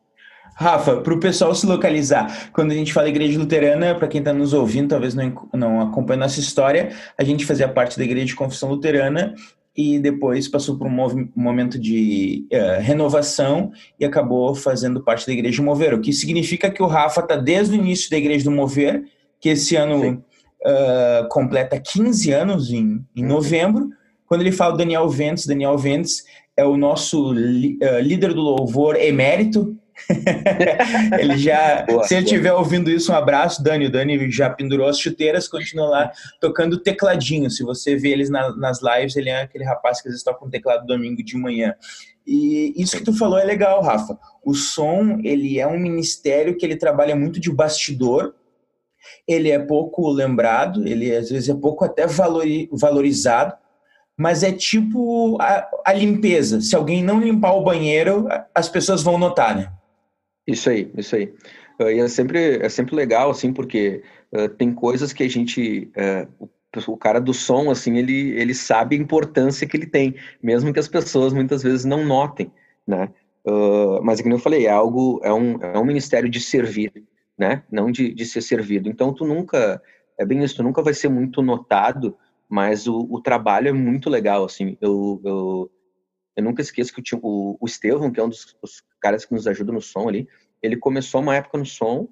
Rafa, 0.54 0.96
para 0.96 1.14
o 1.14 1.18
pessoal 1.18 1.54
se 1.54 1.66
localizar, 1.66 2.50
quando 2.52 2.72
a 2.72 2.74
gente 2.74 2.92
fala 2.92 3.08
igreja 3.08 3.38
luterana, 3.38 3.94
para 3.94 4.06
quem 4.06 4.18
está 4.18 4.32
nos 4.32 4.52
ouvindo, 4.52 4.90
talvez 4.90 5.14
não, 5.14 5.48
não 5.54 5.80
acompanhe 5.80 6.20
nossa 6.20 6.40
história, 6.40 6.90
a 7.16 7.24
gente 7.24 7.46
fazia 7.46 7.66
parte 7.66 7.96
da 7.96 8.04
igreja 8.04 8.26
de 8.26 8.36
confissão 8.36 8.68
luterana 8.68 9.34
e 9.76 9.98
depois 9.98 10.48
passou 10.48 10.76
por 10.76 10.86
um 10.86 11.30
momento 11.34 11.78
de 11.78 12.46
uh, 12.52 12.80
renovação 12.80 13.72
e 13.98 14.04
acabou 14.04 14.54
fazendo 14.54 15.02
parte 15.02 15.26
da 15.26 15.32
Igreja 15.32 15.62
do 15.62 15.64
Mover, 15.64 15.94
o 15.94 16.00
que 16.00 16.12
significa 16.12 16.70
que 16.70 16.82
o 16.82 16.86
Rafa 16.86 17.22
está 17.22 17.36
desde 17.36 17.74
o 17.74 17.80
início 17.80 18.10
da 18.10 18.18
Igreja 18.18 18.44
do 18.44 18.50
Mover, 18.50 19.04
que 19.40 19.48
esse 19.48 19.74
ano 19.74 20.22
uh, 20.62 21.28
completa 21.30 21.80
15 21.80 22.30
anos 22.32 22.70
em, 22.70 23.04
em, 23.16 23.24
novembro. 23.24 23.88
Quando 24.32 24.40
ele 24.40 24.52
fala 24.52 24.78
Daniel 24.78 25.10
Ventes, 25.10 25.44
Daniel 25.44 25.76
Ventes 25.76 26.24
é 26.56 26.64
o 26.64 26.74
nosso 26.74 27.32
uh, 27.32 28.00
líder 28.00 28.32
do 28.32 28.40
louvor 28.40 28.96
emérito, 28.96 29.76
ele 31.20 31.36
já, 31.36 31.82
boa, 31.82 32.02
se 32.04 32.14
ele 32.14 32.24
estiver 32.24 32.54
ouvindo 32.54 32.90
isso, 32.90 33.12
um 33.12 33.14
abraço, 33.14 33.62
Dani. 33.62 33.88
O 33.88 33.90
Dani 33.90 34.30
já 34.30 34.48
pendurou 34.48 34.88
as 34.88 34.98
chuteiras, 34.98 35.46
continua 35.46 35.86
lá 35.86 36.12
tocando 36.40 36.80
tecladinho. 36.80 37.50
Se 37.50 37.62
você 37.62 37.94
vê 37.94 38.08
eles 38.08 38.30
na, 38.30 38.56
nas 38.56 38.80
lives, 38.80 39.16
ele 39.16 39.28
é 39.28 39.42
aquele 39.42 39.64
rapaz 39.64 40.00
que 40.00 40.08
às 40.08 40.12
vezes 40.12 40.24
toca 40.24 40.42
um 40.42 40.48
teclado 40.48 40.86
domingo 40.86 41.22
de 41.22 41.36
manhã. 41.36 41.74
E 42.26 42.72
isso 42.74 42.96
que 42.96 43.04
tu 43.04 43.12
falou 43.12 43.38
é 43.38 43.44
legal, 43.44 43.82
Rafa. 43.82 44.18
O 44.42 44.54
som, 44.54 45.20
ele 45.22 45.60
é 45.60 45.66
um 45.66 45.78
ministério 45.78 46.56
que 46.56 46.64
ele 46.64 46.76
trabalha 46.76 47.14
muito 47.14 47.38
de 47.38 47.52
bastidor. 47.52 48.34
Ele 49.28 49.50
é 49.50 49.58
pouco 49.58 50.10
lembrado, 50.10 50.88
ele 50.88 51.14
às 51.14 51.28
vezes 51.28 51.50
é 51.50 51.54
pouco 51.54 51.84
até 51.84 52.06
valori, 52.06 52.70
valorizado, 52.72 53.60
mas 54.22 54.44
é 54.44 54.52
tipo 54.52 55.36
a, 55.40 55.68
a 55.84 55.92
limpeza. 55.92 56.60
Se 56.60 56.76
alguém 56.76 57.02
não 57.02 57.20
limpar 57.20 57.54
o 57.54 57.64
banheiro, 57.64 58.28
as 58.54 58.68
pessoas 58.68 59.02
vão 59.02 59.18
notar, 59.18 59.56
né? 59.56 59.72
Isso 60.46 60.70
aí, 60.70 60.92
isso 60.96 61.16
aí. 61.16 61.34
Uh, 61.80 61.90
e 61.90 61.98
é 61.98 62.06
sempre, 62.06 62.64
é 62.64 62.68
sempre 62.68 62.94
legal, 62.94 63.30
assim, 63.30 63.52
porque 63.52 64.04
uh, 64.32 64.48
tem 64.50 64.72
coisas 64.72 65.12
que 65.12 65.24
a 65.24 65.28
gente. 65.28 65.90
Uh, 65.96 66.46
o, 66.86 66.92
o, 66.92 66.96
cara 66.96 67.20
do 67.20 67.34
som, 67.34 67.68
assim, 67.68 67.98
ele, 67.98 68.30
ele 68.40 68.54
sabe 68.54 68.94
a 68.94 68.98
importância 68.98 69.66
que 69.66 69.76
ele 69.76 69.86
tem, 69.86 70.14
mesmo 70.40 70.72
que 70.72 70.78
as 70.78 70.88
pessoas 70.88 71.32
muitas 71.32 71.64
vezes 71.64 71.84
não 71.84 72.04
notem, 72.04 72.50
né? 72.86 73.10
mas, 74.04 74.20
como 74.20 74.36
eu 74.36 74.38
falei, 74.38 74.66
é 74.66 74.70
algo, 74.70 75.20
é 75.24 75.32
um, 75.32 75.60
é 75.60 75.76
um 75.76 75.84
ministério 75.84 76.30
de 76.30 76.40
servir, 76.40 76.92
né? 77.36 77.64
Não 77.72 77.90
de, 77.90 78.14
de 78.14 78.24
ser 78.24 78.40
servido. 78.40 78.88
Então, 78.88 79.12
tu 79.12 79.26
nunca, 79.26 79.82
é 80.16 80.24
bem 80.24 80.44
isso, 80.44 80.54
tu 80.54 80.62
nunca 80.62 80.80
vai 80.80 80.94
ser 80.94 81.08
muito 81.08 81.42
notado, 81.42 82.16
mas 82.52 82.86
o, 82.86 83.08
o 83.10 83.18
trabalho 83.18 83.68
é 83.68 83.72
muito 83.72 84.10
legal, 84.10 84.44
assim. 84.44 84.76
Eu, 84.78 85.18
eu, 85.24 85.70
eu 86.36 86.44
nunca 86.44 86.60
esqueço 86.60 86.92
que 86.92 87.02
o, 87.14 87.56
o 87.58 87.66
Estevão, 87.66 88.10
que 88.10 88.20
é 88.20 88.22
um 88.22 88.28
dos 88.28 88.54
caras 89.00 89.24
que 89.24 89.32
nos 89.32 89.46
ajuda 89.46 89.72
no 89.72 89.80
som 89.80 90.06
ali, 90.06 90.28
ele 90.62 90.76
começou 90.76 91.22
uma 91.22 91.34
época 91.34 91.56
no 91.56 91.64
som, 91.64 92.06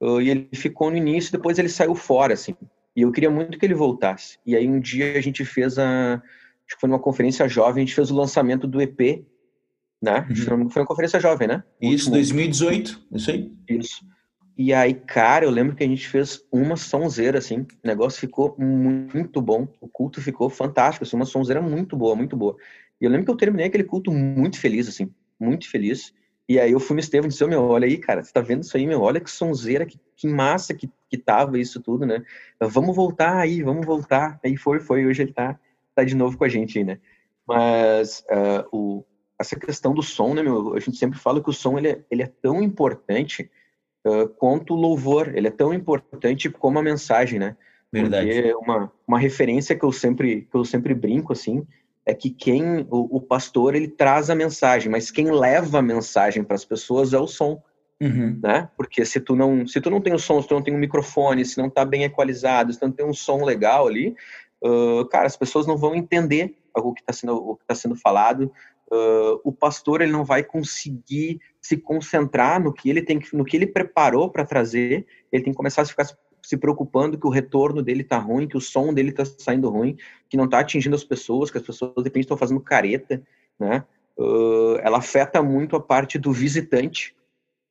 uh, 0.00 0.18
e 0.18 0.30
ele 0.30 0.48
ficou 0.54 0.90
no 0.90 0.96
início, 0.96 1.30
depois 1.30 1.58
ele 1.58 1.68
saiu 1.68 1.94
fora, 1.94 2.32
assim. 2.32 2.56
E 2.96 3.02
eu 3.02 3.12
queria 3.12 3.30
muito 3.30 3.58
que 3.58 3.66
ele 3.66 3.74
voltasse. 3.74 4.38
E 4.46 4.56
aí 4.56 4.66
um 4.66 4.80
dia 4.80 5.18
a 5.18 5.20
gente 5.20 5.44
fez 5.44 5.78
a, 5.78 6.14
acho 6.14 6.74
que 6.74 6.80
foi 6.80 6.88
numa 6.88 6.98
conferência 6.98 7.46
jovem, 7.46 7.82
a 7.82 7.86
gente 7.86 7.94
fez 7.94 8.10
o 8.10 8.16
lançamento 8.16 8.66
do 8.66 8.80
EP, 8.80 9.26
né? 10.00 10.26
Uhum. 10.26 10.70
Foi 10.70 10.80
uma 10.80 10.88
conferência 10.88 11.20
jovem, 11.20 11.48
né? 11.48 11.62
Isso, 11.78 12.10
2018, 12.10 13.08
isso 13.12 13.30
aí. 13.30 13.52
Isso. 13.68 14.06
E 14.56 14.72
aí, 14.72 14.94
cara, 14.94 15.44
eu 15.44 15.50
lembro 15.50 15.74
que 15.74 15.82
a 15.82 15.86
gente 15.86 16.06
fez 16.06 16.44
uma 16.52 16.76
sonzeira, 16.76 17.38
assim, 17.38 17.60
o 17.60 17.86
negócio 17.86 18.20
ficou 18.20 18.54
muito 18.58 19.40
bom, 19.40 19.66
o 19.80 19.88
culto 19.88 20.20
ficou 20.20 20.50
fantástico, 20.50 21.04
assim, 21.04 21.16
uma 21.16 21.24
sonzeira 21.24 21.62
muito 21.62 21.96
boa, 21.96 22.14
muito 22.14 22.36
boa. 22.36 22.56
E 23.00 23.04
eu 23.04 23.10
lembro 23.10 23.24
que 23.24 23.30
eu 23.30 23.36
terminei 23.36 23.66
aquele 23.66 23.84
culto 23.84 24.12
muito 24.12 24.58
feliz, 24.60 24.88
assim, 24.88 25.10
muito 25.40 25.68
feliz. 25.70 26.14
E 26.48 26.60
aí 26.60 26.72
eu 26.72 26.80
fui 26.80 26.94
no 26.94 27.00
Estevam 27.00 27.26
e 27.26 27.30
disse, 27.30 27.42
oh, 27.42 27.48
meu, 27.48 27.62
olha 27.64 27.86
aí, 27.86 27.96
cara, 27.96 28.22
você 28.22 28.32
tá 28.32 28.40
vendo 28.40 28.62
isso 28.62 28.76
aí, 28.76 28.86
meu, 28.86 29.00
olha 29.00 29.20
que 29.20 29.30
sonzeira, 29.30 29.86
que, 29.86 29.98
que 30.16 30.28
massa 30.28 30.74
que, 30.74 30.90
que 31.08 31.16
tava 31.16 31.58
isso 31.58 31.80
tudo, 31.80 32.04
né? 32.04 32.22
Vamos 32.60 32.94
voltar 32.94 33.38
aí, 33.38 33.62
vamos 33.62 33.86
voltar. 33.86 34.38
Aí 34.44 34.56
foi, 34.56 34.80
foi, 34.80 35.06
hoje 35.06 35.22
ele 35.22 35.32
tá, 35.32 35.58
tá 35.94 36.04
de 36.04 36.14
novo 36.14 36.36
com 36.36 36.44
a 36.44 36.48
gente 36.48 36.78
aí, 36.78 36.84
né? 36.84 36.98
Mas 37.46 38.24
uh, 38.30 38.68
o, 38.70 39.04
essa 39.38 39.58
questão 39.58 39.94
do 39.94 40.02
som, 40.02 40.34
né, 40.34 40.42
meu, 40.42 40.74
a 40.74 40.80
gente 40.80 40.96
sempre 40.96 41.18
fala 41.18 41.42
que 41.42 41.50
o 41.50 41.52
som, 41.52 41.78
ele 41.78 41.88
é, 41.88 42.00
ele 42.10 42.22
é 42.22 42.30
tão 42.40 42.62
importante 42.62 43.50
uh, 44.06 44.28
quanto 44.28 44.74
o 44.74 44.76
louvor, 44.76 45.32
ele 45.34 45.48
é 45.48 45.50
tão 45.50 45.72
importante 45.72 46.50
como 46.50 46.78
a 46.78 46.82
mensagem, 46.82 47.38
né? 47.38 47.56
Verdade. 47.92 48.26
Porque 48.26 48.54
uma, 48.54 48.92
uma 49.06 49.18
referência 49.18 49.76
que 49.76 49.84
eu 49.84 49.92
sempre 49.92 50.48
que 50.50 50.56
eu 50.56 50.64
sempre 50.64 50.94
brinco 50.94 51.32
assim 51.32 51.66
é 52.04 52.14
que 52.14 52.30
quem 52.30 52.86
o, 52.90 53.16
o 53.16 53.20
pastor 53.20 53.74
ele 53.74 53.86
traz 53.86 54.30
a 54.30 54.34
mensagem, 54.34 54.90
mas 54.90 55.10
quem 55.10 55.30
leva 55.30 55.78
a 55.78 55.82
mensagem 55.82 56.42
para 56.42 56.56
as 56.56 56.64
pessoas 56.64 57.12
é 57.12 57.18
o 57.18 57.26
som, 57.26 57.62
uhum. 58.00 58.38
né? 58.42 58.68
Porque 58.76 59.04
se 59.04 59.20
tu 59.20 59.36
não 59.36 59.66
se 59.66 59.80
tu 59.80 59.90
não 59.90 60.00
tem 60.00 60.14
o 60.14 60.18
som, 60.18 60.40
se 60.40 60.48
tu 60.48 60.54
não 60.54 60.62
tem 60.62 60.74
um 60.74 60.78
microfone, 60.78 61.44
se 61.44 61.58
não 61.58 61.66
está 61.66 61.84
bem 61.84 62.04
equalizado, 62.04 62.72
se 62.72 62.80
tu 62.80 62.86
não 62.86 62.92
tem 62.92 63.06
um 63.06 63.14
som 63.14 63.44
legal 63.44 63.86
ali, 63.86 64.16
uh, 64.64 65.04
cara, 65.06 65.26
as 65.26 65.36
pessoas 65.36 65.66
não 65.66 65.76
vão 65.76 65.94
entender 65.94 66.56
o 66.74 66.94
que 66.94 67.02
está 67.02 67.12
sendo 67.12 67.36
o 67.36 67.56
que 67.56 67.62
está 67.62 67.74
sendo 67.74 67.94
falado. 67.94 68.50
Uh, 68.92 69.40
o 69.42 69.50
pastor 69.50 70.02
ele 70.02 70.12
não 70.12 70.22
vai 70.22 70.44
conseguir 70.44 71.40
se 71.62 71.78
concentrar 71.78 72.62
no 72.62 72.74
que 72.74 72.90
ele 72.90 73.00
tem 73.00 73.18
que, 73.18 73.34
no 73.34 73.42
que 73.42 73.56
ele 73.56 73.66
preparou 73.66 74.28
para 74.28 74.44
trazer, 74.44 75.06
ele 75.32 75.42
tem 75.42 75.50
que 75.50 75.56
começar 75.56 75.80
a 75.80 75.86
ficar 75.86 76.04
se 76.42 76.56
preocupando 76.58 77.16
que 77.16 77.26
o 77.26 77.30
retorno 77.30 77.82
dele 77.82 78.04
tá 78.04 78.18
ruim, 78.18 78.46
que 78.46 78.56
o 78.56 78.60
som 78.60 78.92
dele 78.92 79.10
tá 79.10 79.24
saindo 79.24 79.70
ruim, 79.70 79.96
que 80.28 80.36
não 80.36 80.46
tá 80.46 80.58
atingindo 80.58 80.94
as 80.94 81.04
pessoas, 81.04 81.50
que 81.50 81.56
as 81.56 81.64
pessoas 81.64 81.94
de 81.96 82.02
repente 82.02 82.24
estão 82.24 82.36
fazendo 82.36 82.60
careta, 82.60 83.22
né? 83.58 83.82
Uh, 84.18 84.76
ela 84.82 84.98
afeta 84.98 85.42
muito 85.42 85.74
a 85.74 85.80
parte 85.80 86.18
do 86.18 86.30
visitante, 86.30 87.16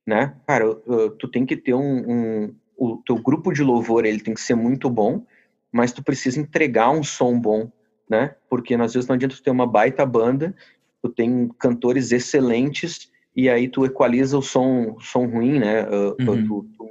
né? 0.04 0.34
Cara, 0.44 0.70
uh, 0.70 1.10
tu 1.10 1.28
tem 1.28 1.46
que 1.46 1.56
ter 1.56 1.74
um, 1.74 2.10
um, 2.10 2.54
o 2.76 2.96
teu 3.06 3.16
grupo 3.16 3.52
de 3.52 3.62
louvor, 3.62 4.04
ele 4.04 4.20
tem 4.20 4.34
que 4.34 4.40
ser 4.40 4.56
muito 4.56 4.90
bom, 4.90 5.24
mas 5.70 5.92
tu 5.92 6.02
precisa 6.02 6.40
entregar 6.40 6.90
um 6.90 7.04
som 7.04 7.38
bom, 7.38 7.70
né? 8.10 8.34
Porque 8.48 8.74
às 8.74 8.94
vezes 8.94 9.08
não 9.08 9.14
adianta 9.14 9.36
tu 9.36 9.42
ter 9.42 9.50
uma 9.50 9.66
baita 9.66 10.04
banda, 10.04 10.54
tu 11.02 11.08
tem 11.08 11.48
cantores 11.58 12.12
excelentes 12.12 13.10
e 13.34 13.48
aí 13.48 13.68
tu 13.68 13.84
equaliza 13.84 14.38
o 14.38 14.42
som, 14.42 14.96
som 15.00 15.26
ruim, 15.26 15.58
né? 15.58 15.84
Uh, 15.84 16.16
uhum. 16.20 16.46
tu, 16.46 16.66
tu, 16.76 16.90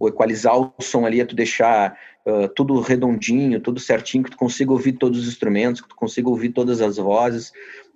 o 0.00 0.08
equalizar 0.08 0.58
o 0.58 0.74
som 0.80 1.06
ali 1.06 1.20
é 1.20 1.24
tu 1.24 1.36
deixar 1.36 1.96
uh, 2.26 2.48
tudo 2.48 2.80
redondinho, 2.80 3.60
tudo 3.60 3.78
certinho, 3.78 4.24
que 4.24 4.30
tu 4.30 4.36
consiga 4.36 4.72
ouvir 4.72 4.94
todos 4.94 5.20
os 5.20 5.28
instrumentos, 5.28 5.80
que 5.80 5.88
tu 5.88 5.94
consiga 5.94 6.28
ouvir 6.28 6.48
todas 6.50 6.80
as 6.80 6.96
vozes. 6.96 7.52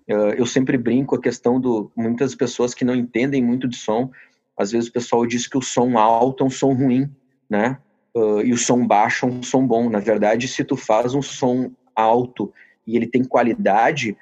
Uh, 0.08 0.36
eu 0.36 0.46
sempre 0.46 0.78
brinco 0.78 1.16
a 1.16 1.20
questão 1.20 1.60
do 1.60 1.90
muitas 1.96 2.34
pessoas 2.34 2.72
que 2.72 2.84
não 2.84 2.94
entendem 2.94 3.42
muito 3.42 3.66
de 3.66 3.76
som, 3.76 4.10
às 4.56 4.70
vezes 4.70 4.88
o 4.88 4.92
pessoal 4.92 5.26
diz 5.26 5.46
que 5.46 5.58
o 5.58 5.62
som 5.62 5.98
alto 5.98 6.44
é 6.44 6.46
um 6.46 6.50
som 6.50 6.72
ruim, 6.72 7.10
né? 7.50 7.78
E 8.42 8.50
o 8.50 8.56
som 8.56 8.86
baixo 8.86 9.26
é 9.26 9.28
um 9.28 9.42
som 9.42 9.66
bom. 9.66 9.90
Na 9.90 9.98
verdade, 9.98 10.48
se 10.48 10.64
tu 10.64 10.74
faz 10.74 11.14
um 11.14 11.20
som 11.20 11.70
alto 11.94 12.50
e 12.86 12.96
ele 12.96 13.06
tem 13.06 13.24
qualidade, 13.24 14.16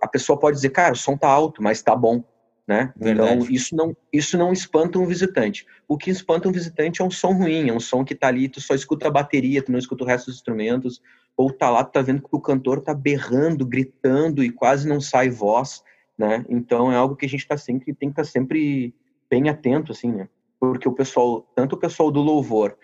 a 0.00 0.06
pessoa 0.06 0.38
pode 0.38 0.56
dizer, 0.56 0.70
cara, 0.70 0.92
o 0.92 0.96
som 0.96 1.16
tá 1.16 1.28
alto, 1.28 1.62
mas 1.62 1.82
tá 1.82 1.94
bom 1.96 2.22
né? 2.70 2.94
Então 3.00 3.40
isso 3.50 3.74
não 3.74 3.96
isso 4.12 4.38
não 4.38 4.52
espanta 4.52 4.96
um 4.96 5.04
visitante. 5.04 5.66
O 5.88 5.98
que 5.98 6.08
espanta 6.08 6.48
um 6.48 6.52
visitante 6.52 7.02
é 7.02 7.04
um 7.04 7.10
som 7.10 7.32
ruim, 7.32 7.68
é 7.68 7.72
um 7.72 7.80
som 7.80 8.04
que 8.04 8.14
tá 8.14 8.28
ali, 8.28 8.48
tu 8.48 8.60
só 8.60 8.76
escuta 8.76 9.08
a 9.08 9.10
bateria, 9.10 9.60
tu 9.60 9.72
não 9.72 9.78
escuta 9.78 10.04
o 10.04 10.06
resto 10.06 10.26
dos 10.26 10.36
instrumentos, 10.36 11.02
ou 11.36 11.52
tá 11.52 11.68
lá, 11.68 11.82
tu 11.82 11.90
tá 11.90 12.00
vendo 12.00 12.22
que 12.22 12.28
o 12.30 12.40
cantor 12.40 12.80
tá 12.80 12.94
berrando, 12.94 13.66
gritando 13.66 14.44
e 14.44 14.52
quase 14.52 14.88
não 14.88 15.00
sai 15.00 15.28
voz, 15.28 15.82
né? 16.16 16.44
Então 16.48 16.92
é 16.92 16.96
algo 16.96 17.16
que 17.16 17.26
a 17.26 17.28
gente 17.28 17.44
tá 17.44 17.56
sempre 17.56 17.92
tem 17.92 18.08
que 18.08 18.12
estar 18.12 18.22
tá 18.22 18.28
sempre 18.28 18.94
bem 19.28 19.48
atento 19.48 19.90
assim, 19.90 20.12
né? 20.12 20.28
Porque 20.60 20.88
o 20.88 20.92
pessoal, 20.92 21.44
tanto 21.56 21.74
o 21.74 21.78
pessoal 21.78 22.08
do 22.08 22.20
louvor, 22.20 22.78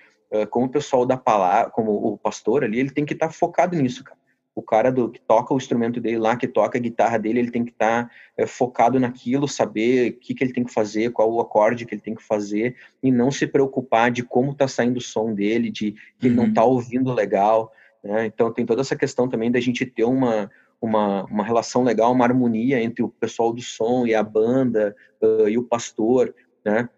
como 0.50 0.66
o 0.66 0.70
pessoal 0.70 1.06
da 1.06 1.16
palavra, 1.16 1.70
como 1.70 1.92
o 1.92 2.18
pastor 2.18 2.64
ali, 2.64 2.80
ele 2.80 2.90
tem 2.90 3.04
que 3.04 3.12
estar 3.12 3.28
tá 3.28 3.32
focado 3.32 3.76
nisso, 3.76 4.02
cara 4.02 4.18
o 4.56 4.62
cara 4.62 4.90
do, 4.90 5.10
que 5.10 5.20
toca 5.20 5.52
o 5.52 5.58
instrumento 5.58 6.00
dele 6.00 6.16
lá, 6.16 6.34
que 6.34 6.48
toca 6.48 6.78
a 6.78 6.80
guitarra 6.80 7.18
dele, 7.18 7.40
ele 7.40 7.50
tem 7.50 7.62
que 7.62 7.72
estar 7.72 8.06
tá, 8.06 8.10
é, 8.38 8.46
focado 8.46 8.98
naquilo, 8.98 9.46
saber 9.46 10.12
o 10.12 10.12
que, 10.14 10.34
que 10.34 10.42
ele 10.42 10.54
tem 10.54 10.64
que 10.64 10.72
fazer, 10.72 11.12
qual 11.12 11.30
o 11.30 11.40
acorde 11.40 11.84
que 11.84 11.94
ele 11.94 12.00
tem 12.00 12.14
que 12.14 12.22
fazer, 12.22 12.74
e 13.02 13.12
não 13.12 13.30
se 13.30 13.46
preocupar 13.46 14.10
de 14.10 14.22
como 14.22 14.52
está 14.52 14.66
saindo 14.66 14.96
o 14.96 15.02
som 15.02 15.34
dele, 15.34 15.70
de 15.70 15.92
que 15.92 16.26
uhum. 16.26 16.32
ele 16.32 16.34
não 16.34 16.46
está 16.46 16.64
uhum. 16.64 16.72
ouvindo 16.72 17.12
legal. 17.12 17.70
Né? 18.02 18.24
Então 18.24 18.50
tem 18.50 18.64
toda 18.64 18.80
essa 18.80 18.96
questão 18.96 19.28
também 19.28 19.52
da 19.52 19.60
gente 19.60 19.84
ter 19.84 20.04
uma, 20.04 20.50
uma, 20.80 21.24
uma 21.24 21.44
relação 21.44 21.84
legal, 21.84 22.10
uma 22.10 22.24
harmonia 22.24 22.82
entre 22.82 23.02
o 23.02 23.10
pessoal 23.10 23.52
do 23.52 23.60
som 23.60 24.06
e 24.06 24.14
a 24.14 24.22
banda 24.22 24.96
uh, 25.20 25.50
e 25.50 25.58
o 25.58 25.64
pastor, 25.64 26.34
né? 26.64 26.88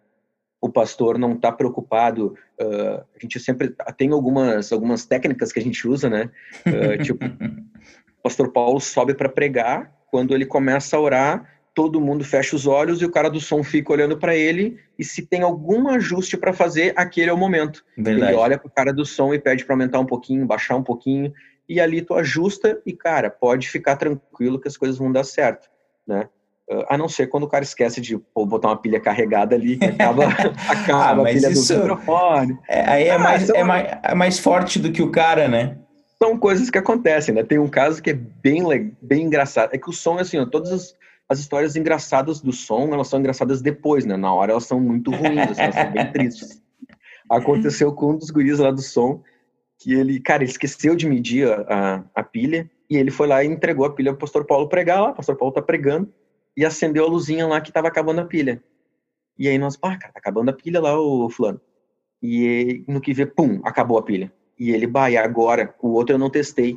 O 0.61 0.69
pastor 0.69 1.19
não 1.19 1.33
está 1.33 1.53
preocupado. 1.53 2.35
Uh, 2.61 3.05
a 3.15 3.19
gente 3.21 3.39
sempre 3.39 3.75
tem 3.97 4.11
algumas 4.11 4.73
algumas 4.73 5.07
técnicas 5.07 5.53
que 5.53 5.59
a 5.61 5.63
gente 5.63 5.87
usa, 5.87 6.11
né? 6.11 6.31
Uh, 6.67 7.01
tipo, 7.03 7.25
o 7.25 8.23
pastor 8.23 8.53
Paulo 8.53 8.81
sobe 8.81 9.15
para 9.15 9.29
pregar, 9.29 9.93
quando 10.11 10.35
ele 10.35 10.47
começa 10.47 10.97
a 10.97 11.01
orar, 11.01 11.59
todo 11.75 12.01
mundo 12.01 12.25
fecha 12.25 12.57
os 12.57 12.67
olhos 12.67 13.01
e 13.01 13.05
o 13.05 13.11
cara 13.11 13.29
do 13.29 13.41
som 13.41 13.63
fica 13.63 13.93
olhando 13.93 14.19
para 14.19 14.35
ele 14.35 14.79
e 14.99 15.05
se 15.05 15.25
tem 15.25 15.43
algum 15.43 15.89
ajuste 15.89 16.37
para 16.37 16.53
fazer, 16.53 16.93
aquele 16.97 17.31
é 17.31 17.33
o 17.33 17.37
momento. 17.37 17.85
Verdade. 17.97 18.33
Ele 18.33 18.41
olha 18.41 18.59
para 18.59 18.67
o 18.67 18.71
cara 18.71 18.93
do 18.93 19.05
som 19.05 19.33
e 19.33 19.39
pede 19.39 19.65
para 19.65 19.75
aumentar 19.75 20.01
um 20.01 20.07
pouquinho, 20.07 20.45
baixar 20.45 20.75
um 20.75 20.83
pouquinho 20.83 21.33
e 21.69 21.79
ali 21.79 22.03
tu 22.03 22.15
ajusta 22.15 22.81
e 22.85 22.93
cara, 22.93 23.31
pode 23.31 23.69
ficar 23.69 23.97
tranquilo 23.97 24.59
que 24.59 24.67
as 24.67 24.77
coisas 24.77 24.99
vão 24.99 25.13
dar 25.13 25.23
certo, 25.23 25.69
né? 26.05 26.29
A 26.89 26.99
não 26.99 27.09
ser 27.09 27.29
quando 27.29 27.45
o 27.45 27.49
cara 27.49 27.65
esquece 27.65 28.01
de 28.01 28.19
pô, 28.19 28.45
botar 28.45 28.69
uma 28.69 28.77
pilha 28.77 29.01
carregada 29.01 29.55
ali, 29.55 29.79
que 29.79 29.87
acaba, 29.87 30.25
acaba 30.69 31.23
ah, 31.23 31.31
a 31.31 31.33
pilha 31.33 31.49
isso, 31.49 31.75
do 31.75 31.81
microfone. 31.81 32.59
É, 32.69 32.81
aí 32.89 33.05
é, 33.05 33.13
ah, 33.13 33.19
mais, 33.19 33.49
é, 33.49 33.65
mais, 33.65 33.99
é 34.03 34.15
mais 34.15 34.39
forte 34.39 34.79
do 34.79 34.93
que 34.93 35.03
o 35.03 35.11
cara, 35.11 35.49
né? 35.49 35.79
São 36.23 36.37
coisas 36.37 36.69
que 36.69 36.79
acontecem, 36.79 37.35
né? 37.35 37.43
Tem 37.43 37.59
um 37.59 37.69
caso 37.69 38.03
que 38.03 38.11
é 38.11 38.15
bem, 38.15 38.97
bem 39.01 39.23
engraçado. 39.23 39.71
É 39.73 39.79
que 39.79 39.89
o 39.89 39.93
som, 39.93 40.19
assim, 40.19 40.39
ó, 40.39 40.45
todas 40.45 40.73
as, 40.73 40.95
as 41.29 41.39
histórias 41.39 41.77
engraçadas 41.77 42.41
do 42.41 42.53
som, 42.53 42.93
elas 42.93 43.09
são 43.09 43.21
engraçadas 43.21 43.63
depois, 43.63 44.05
né? 44.05 44.17
Na 44.17 44.33
hora 44.35 44.53
elas 44.53 44.65
são 44.65 44.81
muito 44.81 45.11
ruins, 45.11 45.51
assim, 45.51 45.63
elas 45.63 45.75
são 45.75 45.93
bem 45.93 46.13
tristes. 46.13 46.63
Aconteceu 47.31 47.93
com 47.93 48.13
um 48.13 48.17
dos 48.17 48.31
guris 48.31 48.59
lá 48.59 48.71
do 48.71 48.81
som, 48.81 49.23
que 49.79 49.95
ele, 49.95 50.19
cara, 50.19 50.43
ele 50.43 50.51
esqueceu 50.51 50.97
de 50.97 51.07
medir 51.07 51.49
a, 51.49 51.65
a, 51.69 52.05
a 52.17 52.23
pilha, 52.23 52.69
e 52.91 52.97
ele 52.97 53.11
foi 53.11 53.27
lá 53.27 53.45
e 53.45 53.47
entregou 53.47 53.85
a 53.85 53.93
pilha 53.93 54.13
pro 54.13 54.21
pastor 54.21 54.45
Paulo 54.45 54.69
pregar 54.69 55.01
lá, 55.01 55.11
o 55.11 55.15
pastor 55.15 55.37
Paulo 55.37 55.53
tá 55.53 55.61
pregando, 55.61 56.13
e 56.59 56.65
acendeu 56.65 57.05
a 57.05 57.09
luzinha 57.09 57.47
lá 57.47 57.61
que 57.61 57.71
tava 57.71 57.87
acabando 57.87 58.21
a 58.21 58.25
pilha. 58.25 58.61
E 59.39 59.47
aí 59.47 59.57
nós, 59.57 59.77
pá, 59.77 59.97
cara, 59.97 60.13
tá 60.13 60.19
acabando 60.19 60.49
a 60.49 60.53
pilha 60.53 60.81
lá, 60.81 61.01
o 61.01 61.31
fulano. 61.31 61.61
E 62.21 62.83
no 62.89 63.01
que 63.01 63.15
vê, 63.15 63.25
pum, 63.25 63.61
acabou 63.63 63.97
a 63.97 64.03
pilha. 64.03 64.33
E 64.59 64.73
ele, 64.73 64.85
bah, 64.85 65.09
e 65.09 65.17
agora? 65.17 65.73
O 65.81 65.91
outro 65.91 66.17
eu 66.17 66.19
não 66.19 66.29
testei. 66.29 66.77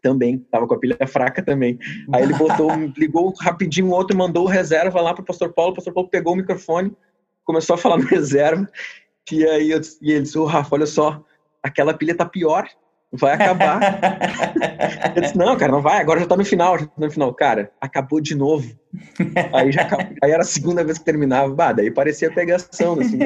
Também, 0.00 0.38
tava 0.38 0.66
com 0.66 0.72
a 0.72 0.78
pilha 0.78 1.06
fraca 1.06 1.42
também. 1.44 1.78
Aí 2.14 2.22
ele 2.22 2.32
botou, 2.32 2.70
ligou 2.96 3.34
rapidinho 3.38 3.88
o 3.88 3.90
outro, 3.90 4.16
mandou 4.16 4.46
reserva 4.46 5.02
lá 5.02 5.12
pro 5.12 5.22
pastor 5.22 5.52
Paulo, 5.52 5.72
o 5.72 5.74
pastor 5.74 5.92
Paulo 5.92 6.08
pegou 6.08 6.32
o 6.32 6.36
microfone, 6.36 6.96
começou 7.44 7.74
a 7.74 7.78
falar 7.78 7.98
no 7.98 8.06
reserva, 8.08 8.66
e 9.30 9.44
aí 9.44 9.70
eu, 9.70 9.82
e 10.00 10.12
ele 10.12 10.22
disse, 10.22 10.38
ô 10.38 10.44
oh, 10.44 10.46
Rafa, 10.46 10.74
olha 10.74 10.86
só, 10.86 11.22
aquela 11.62 11.92
pilha 11.92 12.16
tá 12.16 12.24
pior 12.24 12.66
vai 13.12 13.34
acabar. 13.34 13.80
eu 15.14 15.22
disse, 15.22 15.36
não, 15.36 15.56
cara, 15.56 15.72
não 15.72 15.82
vai, 15.82 16.00
agora 16.00 16.20
já 16.20 16.26
tá 16.26 16.36
no 16.36 16.44
final, 16.44 16.78
já 16.78 16.86
tá 16.86 16.92
no 16.96 17.10
final. 17.10 17.34
Cara, 17.34 17.70
acabou 17.80 18.20
de 18.20 18.34
novo. 18.34 18.74
Aí 19.52 19.72
já 19.72 19.86
aí 20.22 20.30
era 20.30 20.42
a 20.42 20.46
segunda 20.46 20.82
vez 20.82 20.98
que 20.98 21.04
terminava, 21.04 21.54
bah, 21.54 21.72
daí 21.72 21.90
parecia 21.90 22.32
pegação, 22.32 22.98
assim. 22.98 23.18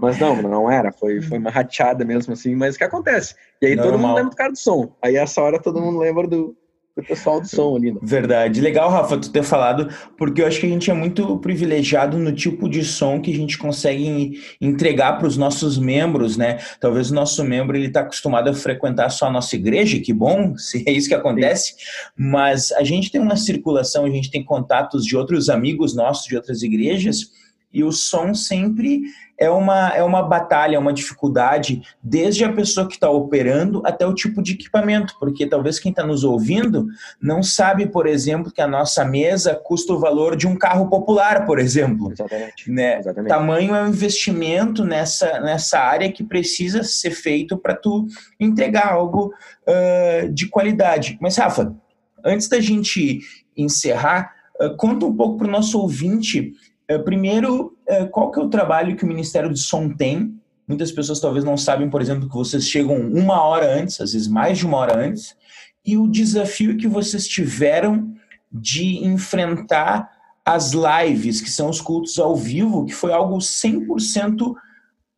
Mas 0.00 0.18
não, 0.18 0.40
não 0.42 0.70
era, 0.70 0.92
foi, 0.92 1.20
foi 1.20 1.38
uma 1.38 1.50
rateada 1.50 2.04
mesmo, 2.04 2.32
assim, 2.32 2.54
mas 2.54 2.74
o 2.74 2.78
que 2.78 2.84
acontece? 2.84 3.34
E 3.60 3.66
aí 3.66 3.76
Normal. 3.76 3.92
todo 3.92 4.00
mundo 4.00 4.14
lembra 4.14 4.30
do 4.30 4.36
cara 4.36 4.52
do 4.52 4.58
som. 4.58 4.92
Aí 5.02 5.16
essa 5.16 5.42
hora 5.42 5.60
todo 5.60 5.80
mundo 5.80 5.98
lembra 5.98 6.26
do, 6.26 6.56
o 6.96 7.02
pessoal 7.02 7.40
do 7.40 7.46
som 7.46 7.76
ali. 7.76 7.92
Né? 7.92 8.00
Verdade. 8.02 8.60
Legal, 8.60 8.90
Rafa, 8.90 9.18
tu 9.18 9.30
ter 9.30 9.42
falado, 9.42 9.88
porque 10.16 10.40
eu 10.40 10.46
acho 10.46 10.58
que 10.58 10.66
a 10.66 10.68
gente 10.68 10.90
é 10.90 10.94
muito 10.94 11.36
privilegiado 11.38 12.16
no 12.16 12.32
tipo 12.32 12.68
de 12.68 12.82
som 12.84 13.20
que 13.20 13.30
a 13.30 13.36
gente 13.36 13.58
consegue 13.58 14.40
entregar 14.60 15.18
para 15.18 15.26
os 15.26 15.36
nossos 15.36 15.76
membros, 15.76 16.36
né? 16.36 16.58
Talvez 16.80 17.10
o 17.10 17.14
nosso 17.14 17.44
membro 17.44 17.76
ele 17.76 17.88
está 17.88 18.00
acostumado 18.00 18.48
a 18.48 18.54
frequentar 18.54 19.10
só 19.10 19.26
a 19.26 19.30
nossa 19.30 19.54
igreja, 19.54 20.00
que 20.00 20.12
bom, 20.12 20.56
se 20.58 20.82
é 20.86 20.92
isso 20.92 21.08
que 21.08 21.14
acontece, 21.14 21.74
Sim. 21.74 22.14
mas 22.16 22.72
a 22.72 22.82
gente 22.82 23.10
tem 23.10 23.20
uma 23.20 23.36
circulação, 23.36 24.06
a 24.06 24.10
gente 24.10 24.30
tem 24.30 24.42
contatos 24.42 25.04
de 25.04 25.16
outros 25.16 25.50
amigos 25.50 25.94
nossos 25.94 26.26
de 26.26 26.36
outras 26.36 26.62
igrejas 26.62 27.30
E 27.76 27.84
o 27.84 27.92
som 27.92 28.32
sempre 28.32 29.02
é 29.38 29.50
uma, 29.50 29.90
é 29.90 30.02
uma 30.02 30.22
batalha, 30.22 30.76
é 30.76 30.78
uma 30.78 30.94
dificuldade, 30.94 31.82
desde 32.02 32.42
a 32.42 32.50
pessoa 32.50 32.88
que 32.88 32.94
está 32.94 33.10
operando 33.10 33.82
até 33.84 34.06
o 34.06 34.14
tipo 34.14 34.42
de 34.42 34.54
equipamento, 34.54 35.14
porque 35.20 35.46
talvez 35.46 35.78
quem 35.78 35.90
está 35.90 36.02
nos 36.02 36.24
ouvindo 36.24 36.86
não 37.20 37.42
sabe, 37.42 37.86
por 37.86 38.06
exemplo, 38.06 38.50
que 38.50 38.62
a 38.62 38.66
nossa 38.66 39.04
mesa 39.04 39.54
custa 39.54 39.92
o 39.92 39.98
valor 39.98 40.36
de 40.36 40.46
um 40.46 40.56
carro 40.56 40.88
popular, 40.88 41.44
por 41.44 41.58
exemplo. 41.58 42.12
Exatamente. 42.12 42.70
Né? 42.70 42.98
Exatamente. 42.98 43.28
Tamanho 43.28 43.74
é 43.74 43.82
um 43.82 43.88
investimento 43.88 44.82
nessa, 44.82 45.38
nessa 45.40 45.78
área 45.78 46.10
que 46.10 46.24
precisa 46.24 46.82
ser 46.82 47.10
feito 47.10 47.58
para 47.58 47.74
tu 47.74 48.06
entregar 48.40 48.90
algo 48.90 49.34
uh, 49.68 50.32
de 50.32 50.48
qualidade. 50.48 51.18
Mas, 51.20 51.36
Rafa, 51.36 51.76
antes 52.24 52.48
da 52.48 52.58
gente 52.58 53.20
encerrar, 53.54 54.32
uh, 54.62 54.74
conta 54.78 55.04
um 55.04 55.14
pouco 55.14 55.36
para 55.36 55.46
o 55.46 55.50
nosso 55.50 55.78
ouvinte 55.78 56.54
primeiro, 56.98 57.76
é, 57.86 58.04
qual 58.04 58.30
que 58.30 58.38
é 58.38 58.42
o 58.42 58.48
trabalho 58.48 58.96
que 58.96 59.04
o 59.04 59.08
Ministério 59.08 59.50
do 59.50 59.56
Som 59.56 59.88
tem? 59.88 60.38
Muitas 60.66 60.90
pessoas 60.90 61.20
talvez 61.20 61.44
não 61.44 61.56
sabem, 61.56 61.88
por 61.88 62.00
exemplo, 62.00 62.28
que 62.28 62.34
vocês 62.34 62.68
chegam 62.68 62.96
uma 62.96 63.42
hora 63.42 63.72
antes, 63.72 64.00
às 64.00 64.12
vezes 64.12 64.28
mais 64.28 64.58
de 64.58 64.66
uma 64.66 64.78
hora 64.78 64.98
antes, 64.98 65.36
e 65.84 65.96
o 65.96 66.08
desafio 66.08 66.76
que 66.76 66.88
vocês 66.88 67.26
tiveram 67.26 68.12
de 68.52 69.04
enfrentar 69.04 70.10
as 70.44 70.72
lives, 70.72 71.40
que 71.40 71.50
são 71.50 71.68
os 71.68 71.80
cultos 71.80 72.18
ao 72.18 72.36
vivo, 72.36 72.84
que 72.84 72.94
foi 72.94 73.12
algo 73.12 73.38
100% 73.38 74.54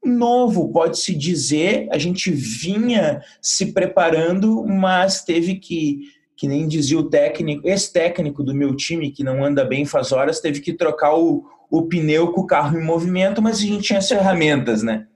novo, 0.04 0.70
pode-se 0.70 1.14
dizer. 1.14 1.88
A 1.90 1.98
gente 1.98 2.30
vinha 2.30 3.22
se 3.40 3.72
preparando, 3.72 4.64
mas 4.66 5.22
teve 5.22 5.56
que 5.56 6.00
que 6.38 6.46
nem 6.46 6.68
dizia 6.68 6.96
o 6.96 7.10
técnico, 7.10 7.68
esse 7.68 7.92
técnico 7.92 8.44
do 8.44 8.54
meu 8.54 8.74
time 8.76 9.10
que 9.10 9.24
não 9.24 9.44
anda 9.44 9.64
bem 9.64 9.84
faz 9.84 10.12
horas, 10.12 10.38
teve 10.38 10.60
que 10.60 10.72
trocar 10.72 11.16
o, 11.16 11.44
o 11.68 11.88
pneu 11.88 12.30
com 12.30 12.42
o 12.42 12.46
carro 12.46 12.78
em 12.78 12.84
movimento, 12.84 13.42
mas 13.42 13.58
a 13.58 13.62
gente 13.62 13.82
tinha 13.82 13.98
as 13.98 14.08
ferramentas, 14.08 14.84
né? 14.84 15.08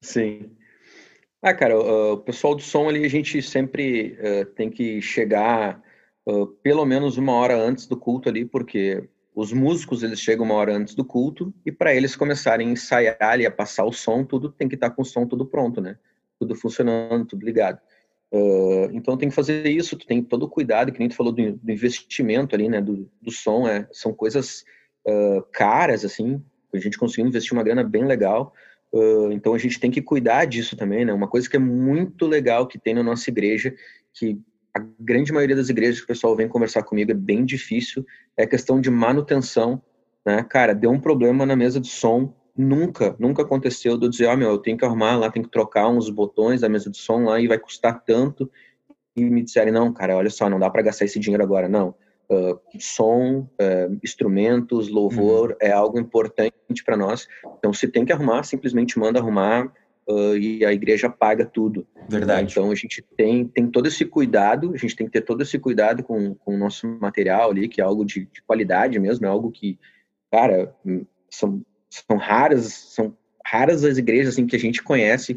Sim. 0.00 0.52
Ah, 1.42 1.52
cara, 1.52 1.76
o, 1.76 2.18
pessoal 2.18 2.54
do 2.54 2.62
som 2.62 2.88
ali, 2.88 3.04
a 3.04 3.10
gente 3.10 3.42
sempre 3.42 4.16
uh, 4.20 4.44
tem 4.54 4.70
que 4.70 5.02
chegar 5.02 5.82
uh, 6.24 6.46
pelo 6.46 6.86
menos 6.86 7.18
uma 7.18 7.32
hora 7.32 7.56
antes 7.56 7.88
do 7.88 7.96
culto 7.96 8.28
ali, 8.28 8.44
porque 8.44 9.08
os 9.34 9.52
músicos 9.52 10.04
eles 10.04 10.20
chegam 10.20 10.46
uma 10.46 10.54
hora 10.54 10.76
antes 10.76 10.94
do 10.94 11.04
culto 11.04 11.52
e 11.66 11.72
para 11.72 11.92
eles 11.92 12.14
começarem 12.14 12.68
a 12.68 12.70
ensaiar 12.70 13.16
ali, 13.20 13.44
a 13.44 13.50
passar 13.50 13.84
o 13.84 13.92
som, 13.92 14.24
tudo 14.24 14.48
tem 14.48 14.68
que 14.68 14.76
estar 14.76 14.90
tá 14.90 14.94
com 14.94 15.02
o 15.02 15.04
som 15.04 15.26
tudo 15.26 15.44
pronto, 15.44 15.80
né? 15.80 15.98
Tudo 16.38 16.54
funcionando, 16.54 17.26
tudo 17.26 17.44
ligado. 17.44 17.80
Uh, 18.32 18.88
então 18.92 19.16
tem 19.16 19.28
que 19.28 19.34
fazer 19.34 19.66
isso, 19.66 19.96
tu 19.96 20.06
tem 20.06 20.22
todo 20.22 20.44
o 20.44 20.48
cuidado, 20.48 20.92
que 20.92 21.00
nem 21.00 21.08
tu 21.08 21.16
falou 21.16 21.32
do, 21.32 21.52
do 21.52 21.72
investimento 21.72 22.54
ali, 22.54 22.68
né, 22.68 22.80
do, 22.80 23.10
do 23.20 23.30
som, 23.32 23.66
é, 23.66 23.88
são 23.92 24.12
coisas 24.14 24.64
uh, 25.04 25.42
caras, 25.52 26.04
assim, 26.04 26.40
a 26.72 26.78
gente 26.78 26.96
conseguiu 26.96 27.26
investir 27.26 27.52
uma 27.52 27.64
grana 27.64 27.82
bem 27.82 28.04
legal, 28.04 28.52
uh, 28.92 29.32
então 29.32 29.52
a 29.52 29.58
gente 29.58 29.80
tem 29.80 29.90
que 29.90 30.00
cuidar 30.00 30.44
disso 30.44 30.76
também, 30.76 31.04
né, 31.04 31.12
uma 31.12 31.26
coisa 31.26 31.50
que 31.50 31.56
é 31.56 31.58
muito 31.60 32.24
legal 32.24 32.68
que 32.68 32.78
tem 32.78 32.94
na 32.94 33.02
nossa 33.02 33.28
igreja, 33.28 33.74
que 34.14 34.38
a 34.72 34.78
grande 35.00 35.32
maioria 35.32 35.56
das 35.56 35.68
igrejas 35.68 35.98
que 35.98 36.04
o 36.04 36.08
pessoal 36.08 36.36
vem 36.36 36.46
conversar 36.46 36.84
comigo 36.84 37.10
é 37.10 37.14
bem 37.14 37.44
difícil, 37.44 38.06
é 38.36 38.44
a 38.44 38.48
questão 38.48 38.80
de 38.80 38.90
manutenção, 38.92 39.82
né, 40.24 40.44
cara, 40.48 40.72
deu 40.72 40.92
um 40.92 41.00
problema 41.00 41.44
na 41.44 41.56
mesa 41.56 41.80
de 41.80 41.88
som, 41.88 42.32
nunca, 42.60 43.16
nunca 43.18 43.42
aconteceu 43.42 43.96
de 43.96 44.06
eu 44.06 44.10
dizer, 44.10 44.28
oh, 44.28 44.36
meu, 44.36 44.50
eu 44.50 44.58
tenho 44.58 44.76
que 44.76 44.84
arrumar 44.84 45.16
lá, 45.16 45.30
tenho 45.30 45.44
que 45.44 45.50
trocar 45.50 45.88
uns 45.88 46.10
botões 46.10 46.60
da 46.60 46.68
mesa 46.68 46.90
de 46.90 46.98
som 46.98 47.24
lá 47.24 47.40
e 47.40 47.48
vai 47.48 47.58
custar 47.58 48.02
tanto, 48.04 48.50
e 49.16 49.24
me 49.24 49.42
disserem, 49.42 49.72
não, 49.72 49.92
cara, 49.92 50.16
olha 50.16 50.30
só, 50.30 50.48
não 50.48 50.58
dá 50.58 50.68
para 50.70 50.82
gastar 50.82 51.06
esse 51.06 51.18
dinheiro 51.18 51.42
agora, 51.42 51.68
não, 51.68 51.94
uh, 52.30 52.60
som, 52.78 53.48
uh, 53.60 53.98
instrumentos, 54.04 54.88
louvor 54.88 55.50
uhum. 55.50 55.56
é 55.60 55.72
algo 55.72 55.98
importante 55.98 56.84
para 56.84 56.96
nós. 56.96 57.26
Então, 57.58 57.72
se 57.72 57.88
tem 57.88 58.04
que 58.04 58.12
arrumar, 58.12 58.44
simplesmente 58.44 58.98
manda 58.98 59.18
arrumar 59.18 59.72
uh, 60.08 60.36
e 60.36 60.64
a 60.64 60.72
igreja 60.72 61.08
paga 61.08 61.44
tudo. 61.44 61.86
Verdade. 62.08 62.52
Então, 62.52 62.70
a 62.70 62.74
gente 62.74 63.02
tem, 63.16 63.46
tem 63.46 63.66
todo 63.66 63.86
esse 63.86 64.04
cuidado, 64.04 64.72
a 64.74 64.76
gente 64.76 64.94
tem 64.94 65.06
que 65.06 65.12
ter 65.12 65.22
todo 65.22 65.42
esse 65.42 65.58
cuidado 65.58 66.02
com, 66.02 66.34
com 66.34 66.54
o 66.54 66.58
nosso 66.58 66.86
material 66.86 67.50
ali, 67.50 67.68
que 67.68 67.80
é 67.80 67.84
algo 67.84 68.04
de, 68.04 68.26
de 68.26 68.42
qualidade 68.42 68.98
mesmo, 68.98 69.26
é 69.26 69.28
algo 69.28 69.50
que, 69.50 69.78
cara, 70.30 70.74
hum, 70.84 71.04
são, 71.28 71.62
são 71.90 72.16
raras, 72.16 72.72
são 72.72 73.16
raras 73.44 73.84
as 73.84 73.98
igrejas 73.98 74.34
assim, 74.34 74.46
que 74.46 74.56
a 74.56 74.58
gente 74.58 74.82
conhece, 74.82 75.36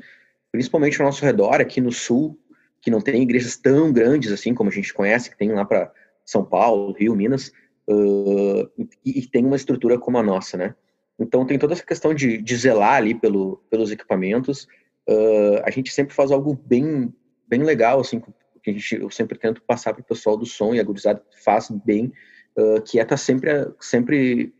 principalmente 0.51 1.01
ao 1.01 1.07
nosso 1.07 1.25
redor, 1.25 1.59
aqui 1.59 1.81
no 1.81 1.91
sul, 1.91 2.39
que 2.79 2.91
não 2.91 3.01
tem 3.01 3.21
igrejas 3.21 3.57
tão 3.57 3.91
grandes 3.91 4.31
assim 4.31 4.53
como 4.53 4.69
a 4.69 4.73
gente 4.73 4.93
conhece, 4.93 5.29
que 5.29 5.37
tem 5.37 5.51
lá 5.51 5.65
para 5.65 5.91
são 6.25 6.45
Paulo, 6.45 6.93
Rio, 6.93 7.15
Minas, 7.15 7.51
uh, 7.87 8.69
e, 8.77 9.19
e, 9.19 9.27
tem 9.27 9.45
uma 9.45 9.55
estrutura 9.55 9.99
como 9.99 10.17
a 10.17 10.23
nossa, 10.23 10.55
né? 10.55 10.75
Então 11.19 11.45
tem 11.45 11.59
toda 11.59 11.73
essa 11.73 11.85
questão 11.85 12.13
de, 12.13 12.37
de 12.37 12.55
zelar 12.55 12.95
ali 12.95 13.13
pelo, 13.13 13.61
pelos 13.69 13.91
equipamentos. 13.91 14.67
Uh, 15.07 15.59
a 15.63 15.69
gente 15.69 15.91
sempre 15.91 16.13
faz 16.13 16.31
algo 16.31 16.57
bem, 16.65 17.13
bem 17.47 17.61
legal, 17.61 17.99
assim, 17.99 18.21
que 18.63 18.69
a 18.69 18.73
gente, 18.73 18.95
eu 18.95 19.09
sempre 19.09 19.37
tento 19.37 19.61
passar 19.61 19.93
para 19.93 20.01
o 20.01 20.05
pessoal 20.05 20.37
do 20.37 20.45
som 20.45 20.73
e 20.73 20.79
a 20.79 20.83
gurizada 20.83 21.21
faz 21.43 21.69
bem, 21.69 22.11
uh, 22.57 22.81
que 22.81 22.99
é 22.99 23.03
estar 23.03 23.15
tá 23.15 23.17
sempre, 23.17 23.49
sempre 23.79 24.53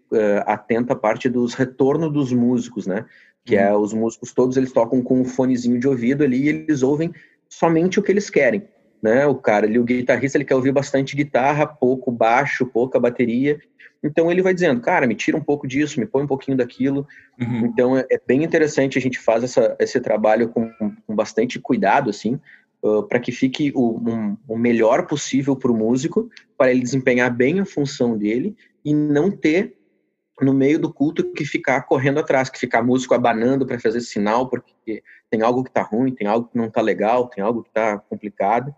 atento 0.46 0.94
à 0.94 0.96
parte 0.96 1.30
dos 1.30 1.54
retornos 1.54 2.12
dos 2.12 2.32
músicos, 2.32 2.88
né? 2.88 3.06
Que 3.46 3.56
é 3.56 3.74
uhum. 3.74 3.82
os 3.82 3.94
músicos 3.94 4.32
todos 4.32 4.58
eles 4.58 4.72
tocam 4.72 5.02
com 5.02 5.22
um 5.22 5.26
fonezinho 5.26 5.80
de 5.80 5.88
ouvido 5.88 6.24
ali 6.24 6.44
e 6.44 6.50
eles 6.50 6.84
ouvem 6.84 7.14
somente 7.50 8.00
o 8.00 8.04
que 8.04 8.12
eles 8.12 8.30
querem 8.30 8.64
né? 9.04 9.28
O 9.28 9.36
cara 9.36 9.68
ali, 9.68 9.78
o 9.78 9.84
guitarrista, 9.84 10.38
ele 10.38 10.46
quer 10.46 10.56
ouvir 10.56 10.72
bastante 10.72 11.14
guitarra, 11.14 11.68
pouco 11.68 12.10
baixo, 12.10 12.66
pouca 12.66 12.98
bateria. 12.98 13.60
Então 14.02 14.32
ele 14.32 14.42
vai 14.42 14.54
dizendo, 14.54 14.80
cara, 14.80 15.06
me 15.06 15.14
tira 15.14 15.36
um 15.36 15.44
pouco 15.44 15.68
disso, 15.68 16.00
me 16.00 16.06
põe 16.06 16.24
um 16.24 16.28
pouquinho 16.28 16.56
daquilo. 16.56 17.06
Uhum. 17.40 17.66
Então 17.66 17.98
é, 17.98 18.06
é, 18.10 18.22
bem 18.26 18.44
interessante 18.44 18.98
a 18.98 19.02
gente 19.02 19.20
faz 19.20 19.44
essa, 19.44 19.76
esse 19.78 20.00
trabalho 20.00 20.48
com, 20.48 20.72
com 21.06 21.14
bastante 21.14 21.60
cuidado, 21.60 22.10
assim, 22.10 22.40
uh, 22.82 23.04
para 23.04 23.20
que 23.20 23.34
fique 23.34 23.74
o, 23.76 24.00
um, 24.10 24.38
o 24.48 24.58
melhor 24.58 25.06
possível 25.06 25.54
para 25.54 25.72
o 25.72 25.78
músico, 25.78 26.30
para 26.58 26.72
ele 26.72 26.82
desempenhar 26.82 27.30
bem 27.30 27.60
a 27.60 27.66
função 27.66 28.18
dele 28.18 28.56
e 28.86 28.94
não 28.94 29.30
ter 29.30 29.76
no 30.42 30.54
meio 30.54 30.80
do 30.80 30.92
culto 30.92 31.32
que 31.32 31.46
ficar 31.46 31.82
correndo 31.84 32.20
atrás, 32.20 32.50
que 32.50 32.60
ficar 32.60 32.82
músico 32.82 33.14
abanando 33.14 33.66
para 33.66 33.80
fazer 33.80 34.02
sinal, 34.02 34.50
porque 34.50 35.04
tem 35.30 35.42
algo 35.42 35.64
que 35.64 35.70
está 35.70 35.82
ruim, 35.82 36.14
tem 36.14 36.28
algo 36.28 36.48
que 36.48 36.58
não 36.58 36.66
está 36.66 36.82
legal, 36.82 37.28
tem 37.28 37.44
algo 37.44 37.64
que 37.64 37.70
está 37.70 38.00
complicado. 38.00 38.74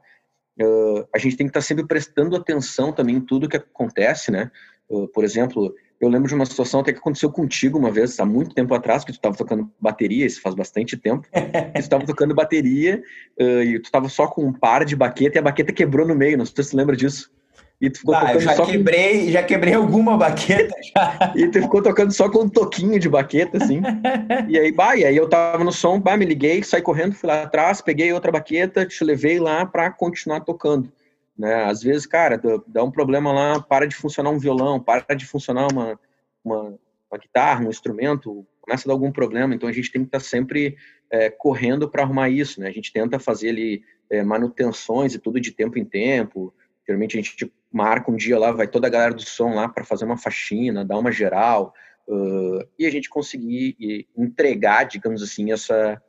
Uh, 0.62 1.06
a 1.13 1.18
gente 1.18 1.36
tem 1.36 1.48
que 1.48 1.52
estar 1.52 1.62
tá 1.62 1.65
sempre 1.65 1.86
prestando 1.86 2.36
atenção 2.36 2.91
também 2.91 3.15
em 3.15 3.22
tudo 3.22 3.50
que 3.50 3.58
acontece, 3.58 4.32
né? 4.32 4.52
Uh, 4.89 5.08
por 5.10 5.24
exemplo, 5.24 5.74
eu 6.00 6.10
lembro 6.10 6.28
de 6.28 6.36
uma 6.36 6.46
situação 6.46 6.82
até 6.82 6.91
que 6.94 7.00
aconteceu 7.00 7.32
contigo 7.32 7.78
uma 7.78 7.91
vez, 7.91 8.20
há 8.20 8.26
muito 8.26 8.54
tempo 8.54 8.74
atrás, 8.74 9.04
que 9.04 9.12
tu 9.12 9.15
estava 9.15 9.36
tocando 9.36 9.72
bateria, 9.80 10.26
isso 10.26 10.41
faz 10.41 10.54
bastante 10.56 10.98
tempo. 10.98 11.28
tu 11.32 11.80
estava 11.80 12.06
tocando 12.06 12.36
bateria 12.36 13.02
uh, 13.39 13.62
e 13.62 13.80
tu 13.80 13.86
estava 13.86 14.10
só 14.10 14.28
com 14.28 14.46
um 14.46 14.54
par 14.54 14.86
de 14.86 14.96
baqueta 14.96 15.38
e 15.38 15.39
a 15.39 15.44
baqueta 15.44 15.74
quebrou 15.74 16.08
no 16.08 16.15
meio, 16.15 16.38
não 16.38 16.46
sei 16.46 16.63
se 16.63 16.72
você 16.72 16.78
lembra 16.78 16.96
disso. 16.96 17.32
E 17.80 17.90
tu 17.90 18.00
ficou 18.00 18.16
tocando 18.16 18.40
já 18.40 18.54
só 18.54 18.66
quebrei, 18.66 19.26
com... 19.26 19.32
já 19.32 19.44
quebrei 19.44 19.74
alguma 19.74 20.18
baqueta. 20.18 20.76
Já. 20.82 21.34
e 21.36 21.48
tu 21.50 21.62
ficou 21.62 21.82
tocando 21.82 22.12
só 22.12 22.30
com 22.30 22.44
um 22.44 22.50
toquinho 22.50 23.00
de 23.00 23.10
baqueta, 23.10 23.58
assim. 23.58 23.82
e 24.48 24.58
aí, 24.58 24.72
bah, 24.72 24.96
e 24.96 25.04
aí 25.04 25.16
eu 25.16 25.28
tava 25.28 25.64
no 25.64 25.72
som, 25.72 26.00
bah, 26.00 26.16
me 26.16 26.26
liguei, 26.26 26.64
saí 26.64 26.82
correndo, 26.82 27.14
fui 27.14 27.28
lá 27.28 27.44
atrás, 27.44 27.82
peguei 27.82 28.14
outra 28.14 28.32
baqueta, 28.32 28.86
te 28.86 29.04
levei 29.04 29.40
lá 29.40 29.66
para 29.66 29.92
continuar 29.92 30.42
tocando. 30.42 30.92
Né? 31.38 31.66
Às 31.66 31.84
vezes, 31.84 32.06
cara, 32.06 32.42
dá 32.66 32.84
um 32.84 32.92
problema 32.92 33.32
lá, 33.34 33.60
para 33.60 33.86
de 33.86 33.96
funcionar 33.96 34.30
um 34.30 34.40
violão, 34.40 34.80
para 34.80 35.14
de 35.14 35.26
funcionar 35.26 35.68
uma, 35.72 36.00
uma, 36.44 36.80
uma 37.12 37.20
guitarra, 37.20 37.66
um 37.66 37.70
instrumento, 37.70 38.46
começa 38.62 38.86
a 38.86 38.88
dar 38.88 38.94
algum 38.94 39.12
problema. 39.12 39.54
Então 39.54 39.68
a 39.68 39.74
gente 39.74 39.92
tem 39.92 40.02
que 40.02 40.08
estar 40.08 40.20
tá 40.20 40.24
sempre 40.24 40.78
é, 41.12 41.30
correndo 41.30 41.90
para 41.90 42.04
arrumar 42.04 42.30
isso, 42.30 42.60
né? 42.60 42.68
A 42.68 42.72
gente 42.72 42.92
tenta 42.92 43.20
fazer 43.20 43.50
ali 43.50 43.84
é, 44.10 44.24
manutenções 44.24 45.14
e 45.14 45.20
tudo 45.20 45.40
de 45.40 45.52
tempo 45.52 45.78
em 45.78 45.86
tempo. 45.86 46.54
Geralmente 46.88 47.18
a 47.18 47.22
gente 47.22 47.52
marca 47.76 48.10
um 48.10 48.16
dia 48.16 48.40
lá, 48.40 48.54
vai 48.54 48.68
toda 48.68 48.88
a 48.88 48.90
galera 48.90 49.14
do 49.14 49.22
som 49.22 49.54
lá 49.54 49.68
para 49.68 49.84
fazer 49.84 50.06
uma 50.06 50.18
faxina, 50.18 50.86
dar 50.86 50.98
uma 50.98 51.12
geral, 51.12 51.74
uh, 52.08 52.66
e 52.80 52.86
a 52.86 52.90
gente 52.90 53.10
conseguir 53.10 54.08
entregar, 54.18 54.86
digamos 54.86 55.22
assim, 55.22 55.52
essa, 55.52 56.02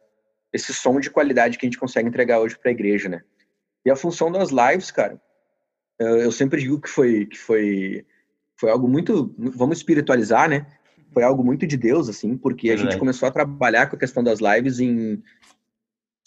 esse 0.53 0.73
som 0.73 1.01
de 1.01 1.11
qualidade 1.11 1.59
que 1.59 1.67
a 1.67 1.69
gente 1.69 1.79
consegue 1.79 2.09
entregar 2.09 2.39
hoje 2.39 2.57
para 2.57 2.71
a 2.71 2.73
igreja, 2.73 3.09
né? 3.09 3.21
E 3.85 3.91
a 3.91 3.97
função 3.97 4.31
das 4.31 4.51
lives, 4.51 4.93
cara, 4.93 5.21
eu 5.99 6.31
sempre 6.31 6.61
digo 6.61 6.81
que 6.81 6.89
foi, 6.89 7.27
que 7.27 7.37
foi, 7.37 8.07
foi 8.57 8.71
algo 8.71 8.87
muito, 8.87 9.35
vamos 9.37 9.79
espiritualizar, 9.79 10.49
né? 10.49 10.67
Foi 11.13 11.25
algo 11.25 11.43
muito 11.43 11.67
de 11.67 11.77
Deus, 11.77 12.09
assim, 12.09 12.37
porque 12.37 12.71
a 12.71 12.77
gente 12.77 12.97
começou 12.97 13.29
a 13.29 13.33
trabalhar 13.33 13.89
com 13.89 13.97
a 13.97 13.99
questão 13.99 14.23
das 14.23 14.39
lives 14.39 14.79
em 14.79 15.21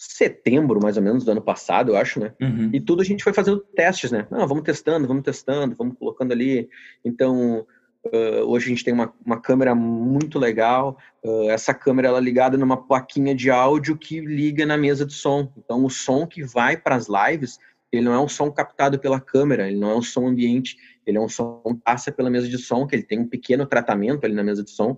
setembro, 0.02 0.80
mais 0.82 0.96
ou 0.96 1.02
menos, 1.02 1.24
do 1.24 1.30
ano 1.30 1.42
passado, 1.42 1.92
eu 1.92 1.96
acho, 1.96 2.18
né? 2.18 2.32
Uhum. 2.40 2.70
E 2.72 2.80
tudo 2.80 3.02
a 3.02 3.04
gente 3.04 3.22
foi 3.22 3.34
fazendo 3.34 3.60
testes, 3.76 4.10
né? 4.10 4.26
Não, 4.30 4.48
vamos 4.48 4.64
testando, 4.64 5.06
vamos 5.06 5.22
testando, 5.22 5.76
vamos 5.76 5.94
colocando 5.98 6.32
ali. 6.32 6.70
Então, 7.04 7.66
uh, 8.06 8.40
hoje 8.46 8.64
a 8.64 8.68
gente 8.70 8.82
tem 8.82 8.94
uma, 8.94 9.12
uma 9.24 9.38
câmera 9.38 9.74
muito 9.74 10.38
legal. 10.38 10.96
Uh, 11.22 11.50
essa 11.50 11.74
câmera 11.74 12.08
ela 12.08 12.16
é 12.16 12.22
ligada 12.22 12.56
numa 12.56 12.78
plaquinha 12.78 13.34
de 13.34 13.50
áudio 13.50 13.94
que 13.94 14.20
liga 14.20 14.64
na 14.64 14.78
mesa 14.78 15.04
de 15.04 15.12
som. 15.12 15.52
Então, 15.58 15.84
o 15.84 15.90
som 15.90 16.26
que 16.26 16.42
vai 16.42 16.78
para 16.78 16.94
as 16.94 17.06
lives, 17.06 17.58
ele 17.92 18.02
não 18.02 18.14
é 18.14 18.18
um 18.18 18.28
som 18.28 18.50
captado 18.50 18.98
pela 18.98 19.20
câmera, 19.20 19.68
ele 19.68 19.78
não 19.78 19.90
é 19.90 19.96
um 19.96 20.02
som 20.02 20.26
ambiente, 20.26 20.78
ele 21.06 21.18
é 21.18 21.20
um 21.20 21.28
som 21.28 21.60
que 21.62 21.74
passa 21.84 22.10
pela 22.10 22.30
mesa 22.30 22.48
de 22.48 22.56
som, 22.56 22.86
que 22.86 22.96
ele 22.96 23.02
tem 23.02 23.18
um 23.18 23.28
pequeno 23.28 23.66
tratamento 23.66 24.24
ali 24.24 24.32
na 24.32 24.42
mesa 24.42 24.64
de 24.64 24.70
som, 24.70 24.96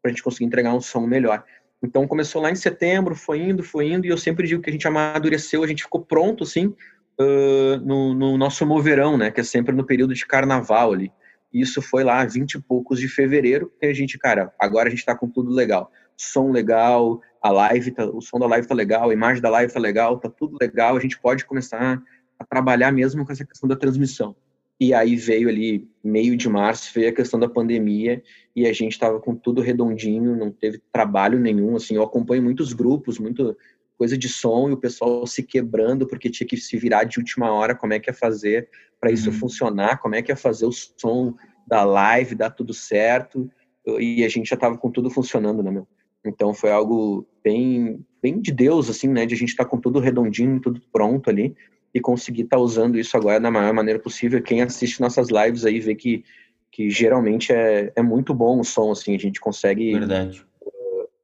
para 0.00 0.10
a 0.10 0.14
gente 0.14 0.22
conseguir 0.22 0.44
entregar 0.44 0.72
um 0.72 0.80
som 0.80 1.04
melhor. 1.04 1.42
Então 1.84 2.06
começou 2.06 2.40
lá 2.40 2.50
em 2.50 2.56
setembro, 2.56 3.14
foi 3.14 3.40
indo, 3.40 3.62
foi 3.62 3.92
indo, 3.92 4.06
e 4.06 4.08
eu 4.08 4.18
sempre 4.18 4.46
digo 4.46 4.62
que 4.62 4.70
a 4.70 4.72
gente 4.72 4.88
amadureceu, 4.88 5.62
a 5.62 5.66
gente 5.66 5.82
ficou 5.82 6.00
pronto, 6.00 6.44
assim, 6.44 6.74
uh, 7.20 7.76
no, 7.84 8.14
no, 8.14 8.38
nosso 8.38 8.64
moverão, 8.66 9.16
né, 9.16 9.30
que 9.30 9.40
é 9.40 9.44
sempre 9.44 9.74
no 9.74 9.84
período 9.84 10.14
de 10.14 10.26
carnaval 10.26 10.92
ali. 10.92 11.12
Isso 11.52 11.80
foi 11.80 12.02
lá, 12.02 12.24
20 12.24 12.54
e 12.54 12.60
poucos 12.60 12.98
de 12.98 13.06
fevereiro, 13.06 13.70
que 13.78 13.86
a 13.86 13.94
gente, 13.94 14.18
cara, 14.18 14.52
agora 14.58 14.88
a 14.88 14.90
gente 14.90 15.04
tá 15.04 15.14
com 15.14 15.28
tudo 15.28 15.52
legal. 15.52 15.90
Som 16.16 16.50
legal, 16.50 17.20
a 17.40 17.50
live, 17.50 17.90
tá, 17.92 18.06
o 18.06 18.20
som 18.20 18.38
da 18.38 18.46
live 18.46 18.66
tá 18.66 18.74
legal, 18.74 19.10
a 19.10 19.12
imagem 19.12 19.42
da 19.42 19.50
live 19.50 19.72
tá 19.72 19.78
legal, 19.78 20.18
tá 20.18 20.28
tudo 20.28 20.56
legal, 20.60 20.96
a 20.96 21.00
gente 21.00 21.18
pode 21.20 21.44
começar 21.44 22.02
a 22.38 22.44
trabalhar 22.44 22.90
mesmo 22.90 23.24
com 23.24 23.32
essa 23.32 23.44
questão 23.44 23.68
da 23.68 23.76
transmissão. 23.76 24.34
E 24.80 24.92
aí 24.92 25.14
veio 25.14 25.48
ali, 25.48 25.88
meio 26.02 26.36
de 26.36 26.48
março, 26.48 26.90
veio 26.94 27.08
a 27.08 27.12
questão 27.12 27.38
da 27.38 27.48
pandemia 27.48 28.22
e 28.56 28.66
a 28.66 28.72
gente 28.72 28.92
estava 28.92 29.20
com 29.20 29.34
tudo 29.34 29.60
redondinho, 29.60 30.36
não 30.36 30.50
teve 30.50 30.80
trabalho 30.92 31.38
nenhum. 31.38 31.76
Assim, 31.76 31.94
eu 31.94 32.02
acompanho 32.02 32.42
muitos 32.42 32.72
grupos, 32.72 33.18
muito 33.18 33.56
coisa 33.96 34.18
de 34.18 34.28
som 34.28 34.68
e 34.68 34.72
o 34.72 34.76
pessoal 34.76 35.24
se 35.26 35.42
quebrando 35.42 36.06
porque 36.06 36.28
tinha 36.28 36.46
que 36.46 36.56
se 36.56 36.76
virar 36.76 37.04
de 37.04 37.18
última 37.18 37.52
hora 37.52 37.76
como 37.76 37.92
é 37.92 38.00
que 38.00 38.10
ia 38.10 38.14
fazer 38.14 38.68
para 39.00 39.12
isso 39.12 39.30
uhum. 39.30 39.36
funcionar, 39.36 39.98
como 39.98 40.16
é 40.16 40.22
que 40.22 40.32
ia 40.32 40.36
fazer 40.36 40.66
o 40.66 40.72
som 40.72 41.34
da 41.66 41.84
live, 41.84 42.34
dar 42.34 42.50
tudo 42.50 42.74
certo. 42.74 43.48
E 43.86 44.24
a 44.24 44.28
gente 44.28 44.48
já 44.48 44.54
estava 44.54 44.76
com 44.76 44.90
tudo 44.90 45.08
funcionando, 45.08 45.62
né, 45.62 45.70
meu? 45.70 45.86
Então 46.26 46.52
foi 46.52 46.72
algo 46.72 47.26
bem, 47.44 48.04
bem 48.20 48.40
de 48.40 48.50
Deus, 48.50 48.90
assim, 48.90 49.08
né? 49.08 49.24
De 49.24 49.34
a 49.34 49.38
gente 49.38 49.50
estar 49.50 49.64
tá 49.64 49.70
com 49.70 49.78
tudo 49.78 50.00
redondinho, 50.00 50.60
tudo 50.60 50.80
pronto 50.90 51.30
ali 51.30 51.54
e 51.94 52.00
conseguir 52.00 52.42
estar 52.42 52.56
tá 52.56 52.62
usando 52.62 52.98
isso 52.98 53.16
agora 53.16 53.38
da 53.38 53.50
maior 53.50 53.72
maneira 53.72 54.00
possível. 54.00 54.42
Quem 54.42 54.60
assiste 54.60 55.00
nossas 55.00 55.28
lives 55.28 55.64
aí 55.64 55.78
vê 55.78 55.94
que, 55.94 56.24
que 56.72 56.90
geralmente 56.90 57.52
é, 57.52 57.92
é 57.94 58.02
muito 58.02 58.34
bom 58.34 58.58
o 58.58 58.64
som, 58.64 58.90
assim, 58.90 59.14
a 59.14 59.18
gente 59.18 59.40
consegue 59.40 59.92
Verdade. 59.92 60.44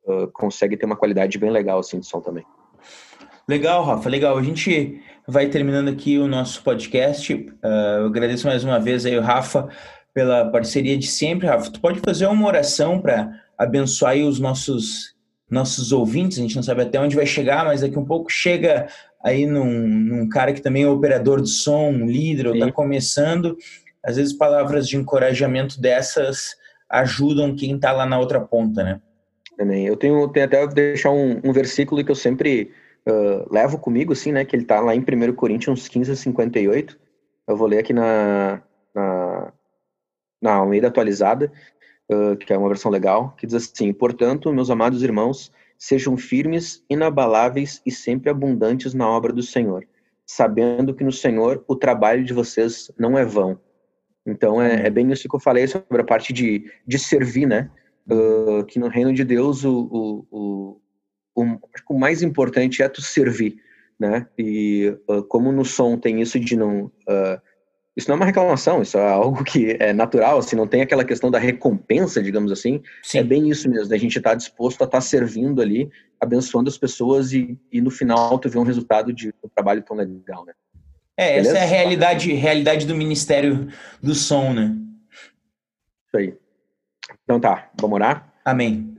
Uh, 0.07 0.13
uh, 0.13 0.29
consegue 0.29 0.77
ter 0.77 0.87
uma 0.87 0.97
qualidade 0.97 1.37
bem 1.39 1.51
legal 1.51 1.81
assim 1.81 1.99
de 1.99 2.07
som 2.07 2.21
também. 2.21 2.45
Legal, 3.49 3.85
Rafa, 3.85 4.09
legal. 4.09 4.39
A 4.39 4.43
gente 4.45 5.03
vai 5.27 5.49
terminando 5.49 5.89
aqui 5.89 6.19
o 6.19 6.29
nosso 6.29 6.63
podcast. 6.63 7.35
Uh, 7.35 7.49
eu 7.99 8.07
agradeço 8.07 8.47
mais 8.47 8.63
uma 8.63 8.79
vez 8.79 9.05
aí 9.05 9.19
o 9.19 9.21
Rafa 9.21 9.69
pela 10.15 10.49
parceria 10.51 10.97
de 10.97 11.09
sempre. 11.09 11.49
Rafa, 11.49 11.73
tu 11.73 11.81
pode 11.81 11.99
fazer 11.99 12.27
uma 12.27 12.47
oração 12.47 13.01
para 13.01 13.43
abençoar 13.59 14.17
os 14.17 14.39
nossos 14.39 15.19
nossos 15.51 15.91
ouvintes, 15.91 16.39
a 16.39 16.43
gente 16.43 16.55
não 16.55 16.63
sabe 16.63 16.83
até 16.83 17.01
onde 17.01 17.17
vai 17.17 17.27
chegar, 17.27 17.65
mas 17.65 17.81
daqui 17.81 17.99
um 17.99 18.05
pouco 18.05 18.31
chega 18.31 18.87
aí 19.23 19.47
num, 19.47 19.87
num 19.87 20.29
cara 20.29 20.53
que 20.53 20.61
também 20.61 20.85
é 20.85 20.89
operador 20.89 21.41
de 21.41 21.51
som, 21.51 21.91
um 21.91 22.07
líder, 22.07 22.47
ou 22.47 22.55
está 22.55 22.73
começando, 22.73 23.57
às 24.03 24.17
vezes 24.17 24.33
palavras 24.33 24.89
de 24.89 24.97
encorajamento 24.97 25.81
dessas 25.81 26.57
ajudam 26.89 27.55
quem 27.55 27.77
está 27.77 27.93
lá 27.93 28.05
na 28.05 28.19
outra 28.19 28.41
ponta, 28.41 28.83
né? 28.83 29.01
Também. 29.57 29.87
Eu 29.87 29.97
tenho, 29.97 30.27
tenho 30.29 30.47
até 30.47 30.67
deixar 30.67 31.11
um, 31.11 31.41
um 31.45 31.53
versículo 31.53 32.03
que 32.05 32.11
eu 32.11 32.17
sempre 32.17 32.71
uh, 33.07 33.53
levo 33.53 33.79
comigo, 33.79 34.13
assim, 34.13 34.33
né? 34.33 34.45
Que 34.45 34.57
ele 34.57 34.63
está 34.63 34.81
lá 34.81 34.95
em 34.95 35.01
1 35.01 35.35
Coríntios 35.35 35.87
15, 35.87 36.17
58. 36.17 36.99
Eu 37.47 37.57
vou 37.57 37.69
ler 37.69 37.79
aqui 37.79 37.93
na, 37.93 38.63
na, 38.95 39.53
na 40.41 40.55
Almeida 40.55 40.89
atualizada, 40.89 41.53
uh, 42.11 42.37
que 42.37 42.53
é 42.53 42.59
uma 42.59 42.69
versão 42.69 42.91
legal, 42.91 43.35
que 43.37 43.47
diz 43.47 43.55
assim: 43.55 43.93
Portanto, 43.93 44.53
meus 44.53 44.71
amados 44.71 45.03
irmãos, 45.03 45.53
sejam 45.81 46.15
firmes, 46.15 46.85
inabaláveis 46.91 47.81
e 47.87 47.91
sempre 47.91 48.29
abundantes 48.29 48.93
na 48.93 49.09
obra 49.09 49.33
do 49.33 49.43
Senhor, 49.43 49.89
sabendo 50.27 50.95
que 50.95 51.03
no 51.03 51.11
Senhor 51.11 51.65
o 51.67 51.75
trabalho 51.75 52.23
de 52.23 52.35
vocês 52.35 52.93
não 52.99 53.17
é 53.17 53.25
vão. 53.25 53.59
Então 54.27 54.61
é, 54.61 54.87
é 54.87 54.91
bem 54.91 55.11
isso 55.11 55.27
que 55.27 55.35
eu 55.35 55.41
falei 55.41 55.67
sobre 55.67 56.03
a 56.03 56.05
parte 56.05 56.35
de, 56.35 56.71
de 56.87 56.99
servir, 56.99 57.47
né? 57.47 57.71
Uh, 58.07 58.63
que 58.67 58.79
no 58.79 58.89
reino 58.89 59.13
de 59.15 59.25
Deus 59.25 59.65
o, 59.65 59.89
o, 59.91 60.27
o, 60.31 60.81
o, 61.35 61.59
o 61.89 61.99
mais 61.99 62.23
importante 62.23 62.83
é 62.83 62.89
tu 62.89 63.01
servir, 63.01 63.57
né? 63.99 64.27
E 64.39 64.95
uh, 65.09 65.23
como 65.23 65.51
no 65.51 65.65
som 65.65 65.97
tem 65.97 66.21
isso 66.21 66.39
de 66.39 66.57
não 66.57 66.85
uh, 67.09 67.41
isso 67.97 68.09
não 68.09 68.15
é 68.15 68.17
uma 68.17 68.27
reclamação, 68.27 68.83
isso 68.83 68.97
é 68.97 69.11
algo 69.11 69.43
que 69.43 69.77
é 69.81 69.93
natural, 69.93 70.39
assim, 70.39 70.57
não 70.57 70.67
tem 70.67 70.81
aquela 70.81 71.05
questão 71.05 71.31
da 71.31 71.39
recompensa, 71.39 72.23
digamos 72.23 72.53
assim. 72.53 72.83
Sim. 73.03 73.19
É 73.19 73.25
bem 73.25 73.49
isso 73.51 73.69
mesmo, 73.69 73.93
a 73.93 73.99
gente 73.99 74.17
está 74.17 74.35
disposto 74.35 74.83
a 74.83 74.85
estar 74.85 74.99
tá 74.99 75.01
servindo 75.01 75.61
ali, 75.61 75.91
abençoando 76.21 76.69
as 76.69 76.79
pessoas 76.79 77.33
e, 77.33 77.59
e 77.73 77.81
no 77.81 77.91
final 77.91 78.39
tu 78.39 78.49
vê 78.49 78.59
um 78.59 78.65
resultado 78.65 79.13
de 79.13 79.35
um 79.43 79.49
trabalho 79.49 79.83
tão 79.83 79.97
legal, 79.97 80.45
né? 80.45 80.53
É, 81.17 81.35
Beleza? 81.35 81.51
essa 81.51 81.59
é 81.59 81.63
a 81.63 81.67
realidade, 81.67 82.33
realidade 82.33 82.87
do 82.87 82.95
Ministério 82.95 83.69
do 84.03 84.15
Som, 84.15 84.55
né? 84.55 84.77
Isso 86.07 86.17
aí. 86.17 86.35
Então 87.25 87.39
tá, 87.39 87.71
vamos 87.79 87.97
orar? 87.97 88.33
Amém. 88.45 88.97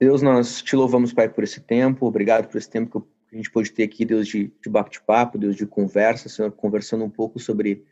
Deus, 0.00 0.22
nós 0.22 0.62
te 0.62 0.74
louvamos, 0.74 1.12
Pai, 1.12 1.28
por 1.28 1.44
esse 1.44 1.60
tempo, 1.60 2.06
obrigado 2.06 2.48
por 2.48 2.58
esse 2.58 2.68
tempo 2.68 2.90
que 2.90 2.96
eu 2.96 3.06
a 3.32 3.36
gente 3.36 3.50
pode 3.50 3.72
ter 3.72 3.84
aqui, 3.84 4.04
Deus, 4.04 4.28
de, 4.28 4.52
de 4.62 4.68
bate-papo, 4.68 5.38
Deus, 5.38 5.56
de 5.56 5.66
conversa, 5.66 6.28
Senhor, 6.28 6.52
conversando 6.52 7.04
um 7.04 7.10
pouco 7.10 7.38
sobre 7.38 7.84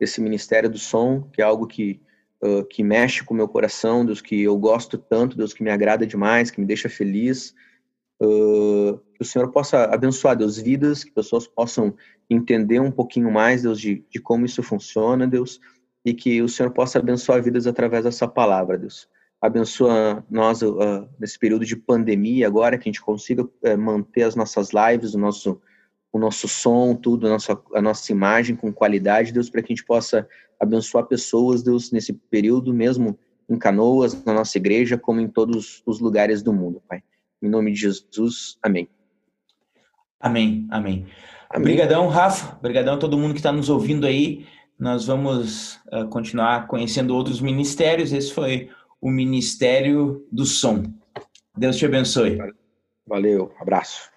esse 0.00 0.20
ministério 0.20 0.70
do 0.70 0.78
som, 0.78 1.22
que 1.32 1.42
é 1.42 1.44
algo 1.44 1.66
que, 1.66 2.00
uh, 2.42 2.64
que 2.64 2.82
mexe 2.82 3.22
com 3.22 3.34
o 3.34 3.36
meu 3.36 3.46
coração, 3.46 4.06
Deus, 4.06 4.22
que 4.22 4.42
eu 4.42 4.56
gosto 4.56 4.96
tanto, 4.96 5.36
Deus, 5.36 5.52
que 5.52 5.62
me 5.62 5.70
agrada 5.70 6.06
demais, 6.06 6.50
que 6.50 6.60
me 6.60 6.66
deixa 6.66 6.88
feliz. 6.88 7.54
Uh, 8.22 8.98
que 9.14 9.20
o 9.20 9.24
Senhor 9.24 9.52
possa 9.52 9.84
abençoar, 9.84 10.34
Deus, 10.34 10.56
vidas, 10.56 11.04
que 11.04 11.10
pessoas 11.10 11.46
possam 11.46 11.94
entender 12.30 12.80
um 12.80 12.90
pouquinho 12.90 13.30
mais, 13.30 13.62
Deus, 13.62 13.78
de, 13.78 14.02
de 14.08 14.18
como 14.18 14.46
isso 14.46 14.62
funciona, 14.62 15.26
Deus, 15.26 15.60
e 16.04 16.14
que 16.14 16.40
o 16.40 16.48
Senhor 16.48 16.70
possa 16.70 16.98
abençoar 16.98 17.42
vidas 17.42 17.66
através 17.66 18.04
dessa 18.04 18.26
palavra, 18.26 18.78
Deus 18.78 19.06
abençoa 19.46 20.24
nós 20.30 20.62
uh, 20.62 21.08
nesse 21.18 21.38
período 21.38 21.64
de 21.64 21.76
pandemia 21.76 22.46
agora, 22.46 22.76
que 22.76 22.88
a 22.88 22.92
gente 22.92 23.00
consiga 23.00 23.44
uh, 23.44 23.78
manter 23.78 24.22
as 24.22 24.34
nossas 24.34 24.70
lives, 24.72 25.14
o 25.14 25.18
nosso, 25.18 25.60
o 26.12 26.18
nosso 26.18 26.48
som, 26.48 26.94
tudo, 26.94 27.26
a 27.26 27.30
nossa, 27.30 27.60
a 27.74 27.80
nossa 27.80 28.12
imagem 28.12 28.56
com 28.56 28.72
qualidade, 28.72 29.32
Deus, 29.32 29.48
para 29.48 29.62
que 29.62 29.72
a 29.72 29.76
gente 29.76 29.86
possa 29.86 30.28
abençoar 30.58 31.04
pessoas, 31.06 31.62
Deus, 31.62 31.92
nesse 31.92 32.12
período, 32.12 32.74
mesmo 32.74 33.18
em 33.48 33.56
Canoas, 33.56 34.24
na 34.24 34.32
nossa 34.32 34.58
igreja, 34.58 34.98
como 34.98 35.20
em 35.20 35.28
todos 35.28 35.82
os 35.86 36.00
lugares 36.00 36.42
do 36.42 36.52
mundo, 36.52 36.82
Pai. 36.88 37.02
Em 37.40 37.48
nome 37.48 37.72
de 37.72 37.80
Jesus, 37.80 38.58
amém. 38.62 38.88
Amém, 40.18 40.66
amém. 40.70 41.06
Obrigadão, 41.54 42.08
Rafa. 42.08 42.56
Obrigadão 42.56 42.94
a 42.94 42.98
todo 42.98 43.18
mundo 43.18 43.32
que 43.32 43.38
está 43.38 43.52
nos 43.52 43.68
ouvindo 43.68 44.06
aí. 44.06 44.46
Nós 44.78 45.06
vamos 45.06 45.76
uh, 45.92 46.08
continuar 46.08 46.66
conhecendo 46.66 47.14
outros 47.14 47.40
ministérios. 47.40 48.12
Esse 48.12 48.32
foi 48.32 48.68
o 49.06 49.10
Ministério 49.10 50.26
do 50.32 50.44
Som. 50.44 50.82
Deus 51.56 51.76
te 51.76 51.86
abençoe. 51.86 52.38
Valeu, 53.06 53.54
abraço. 53.56 54.10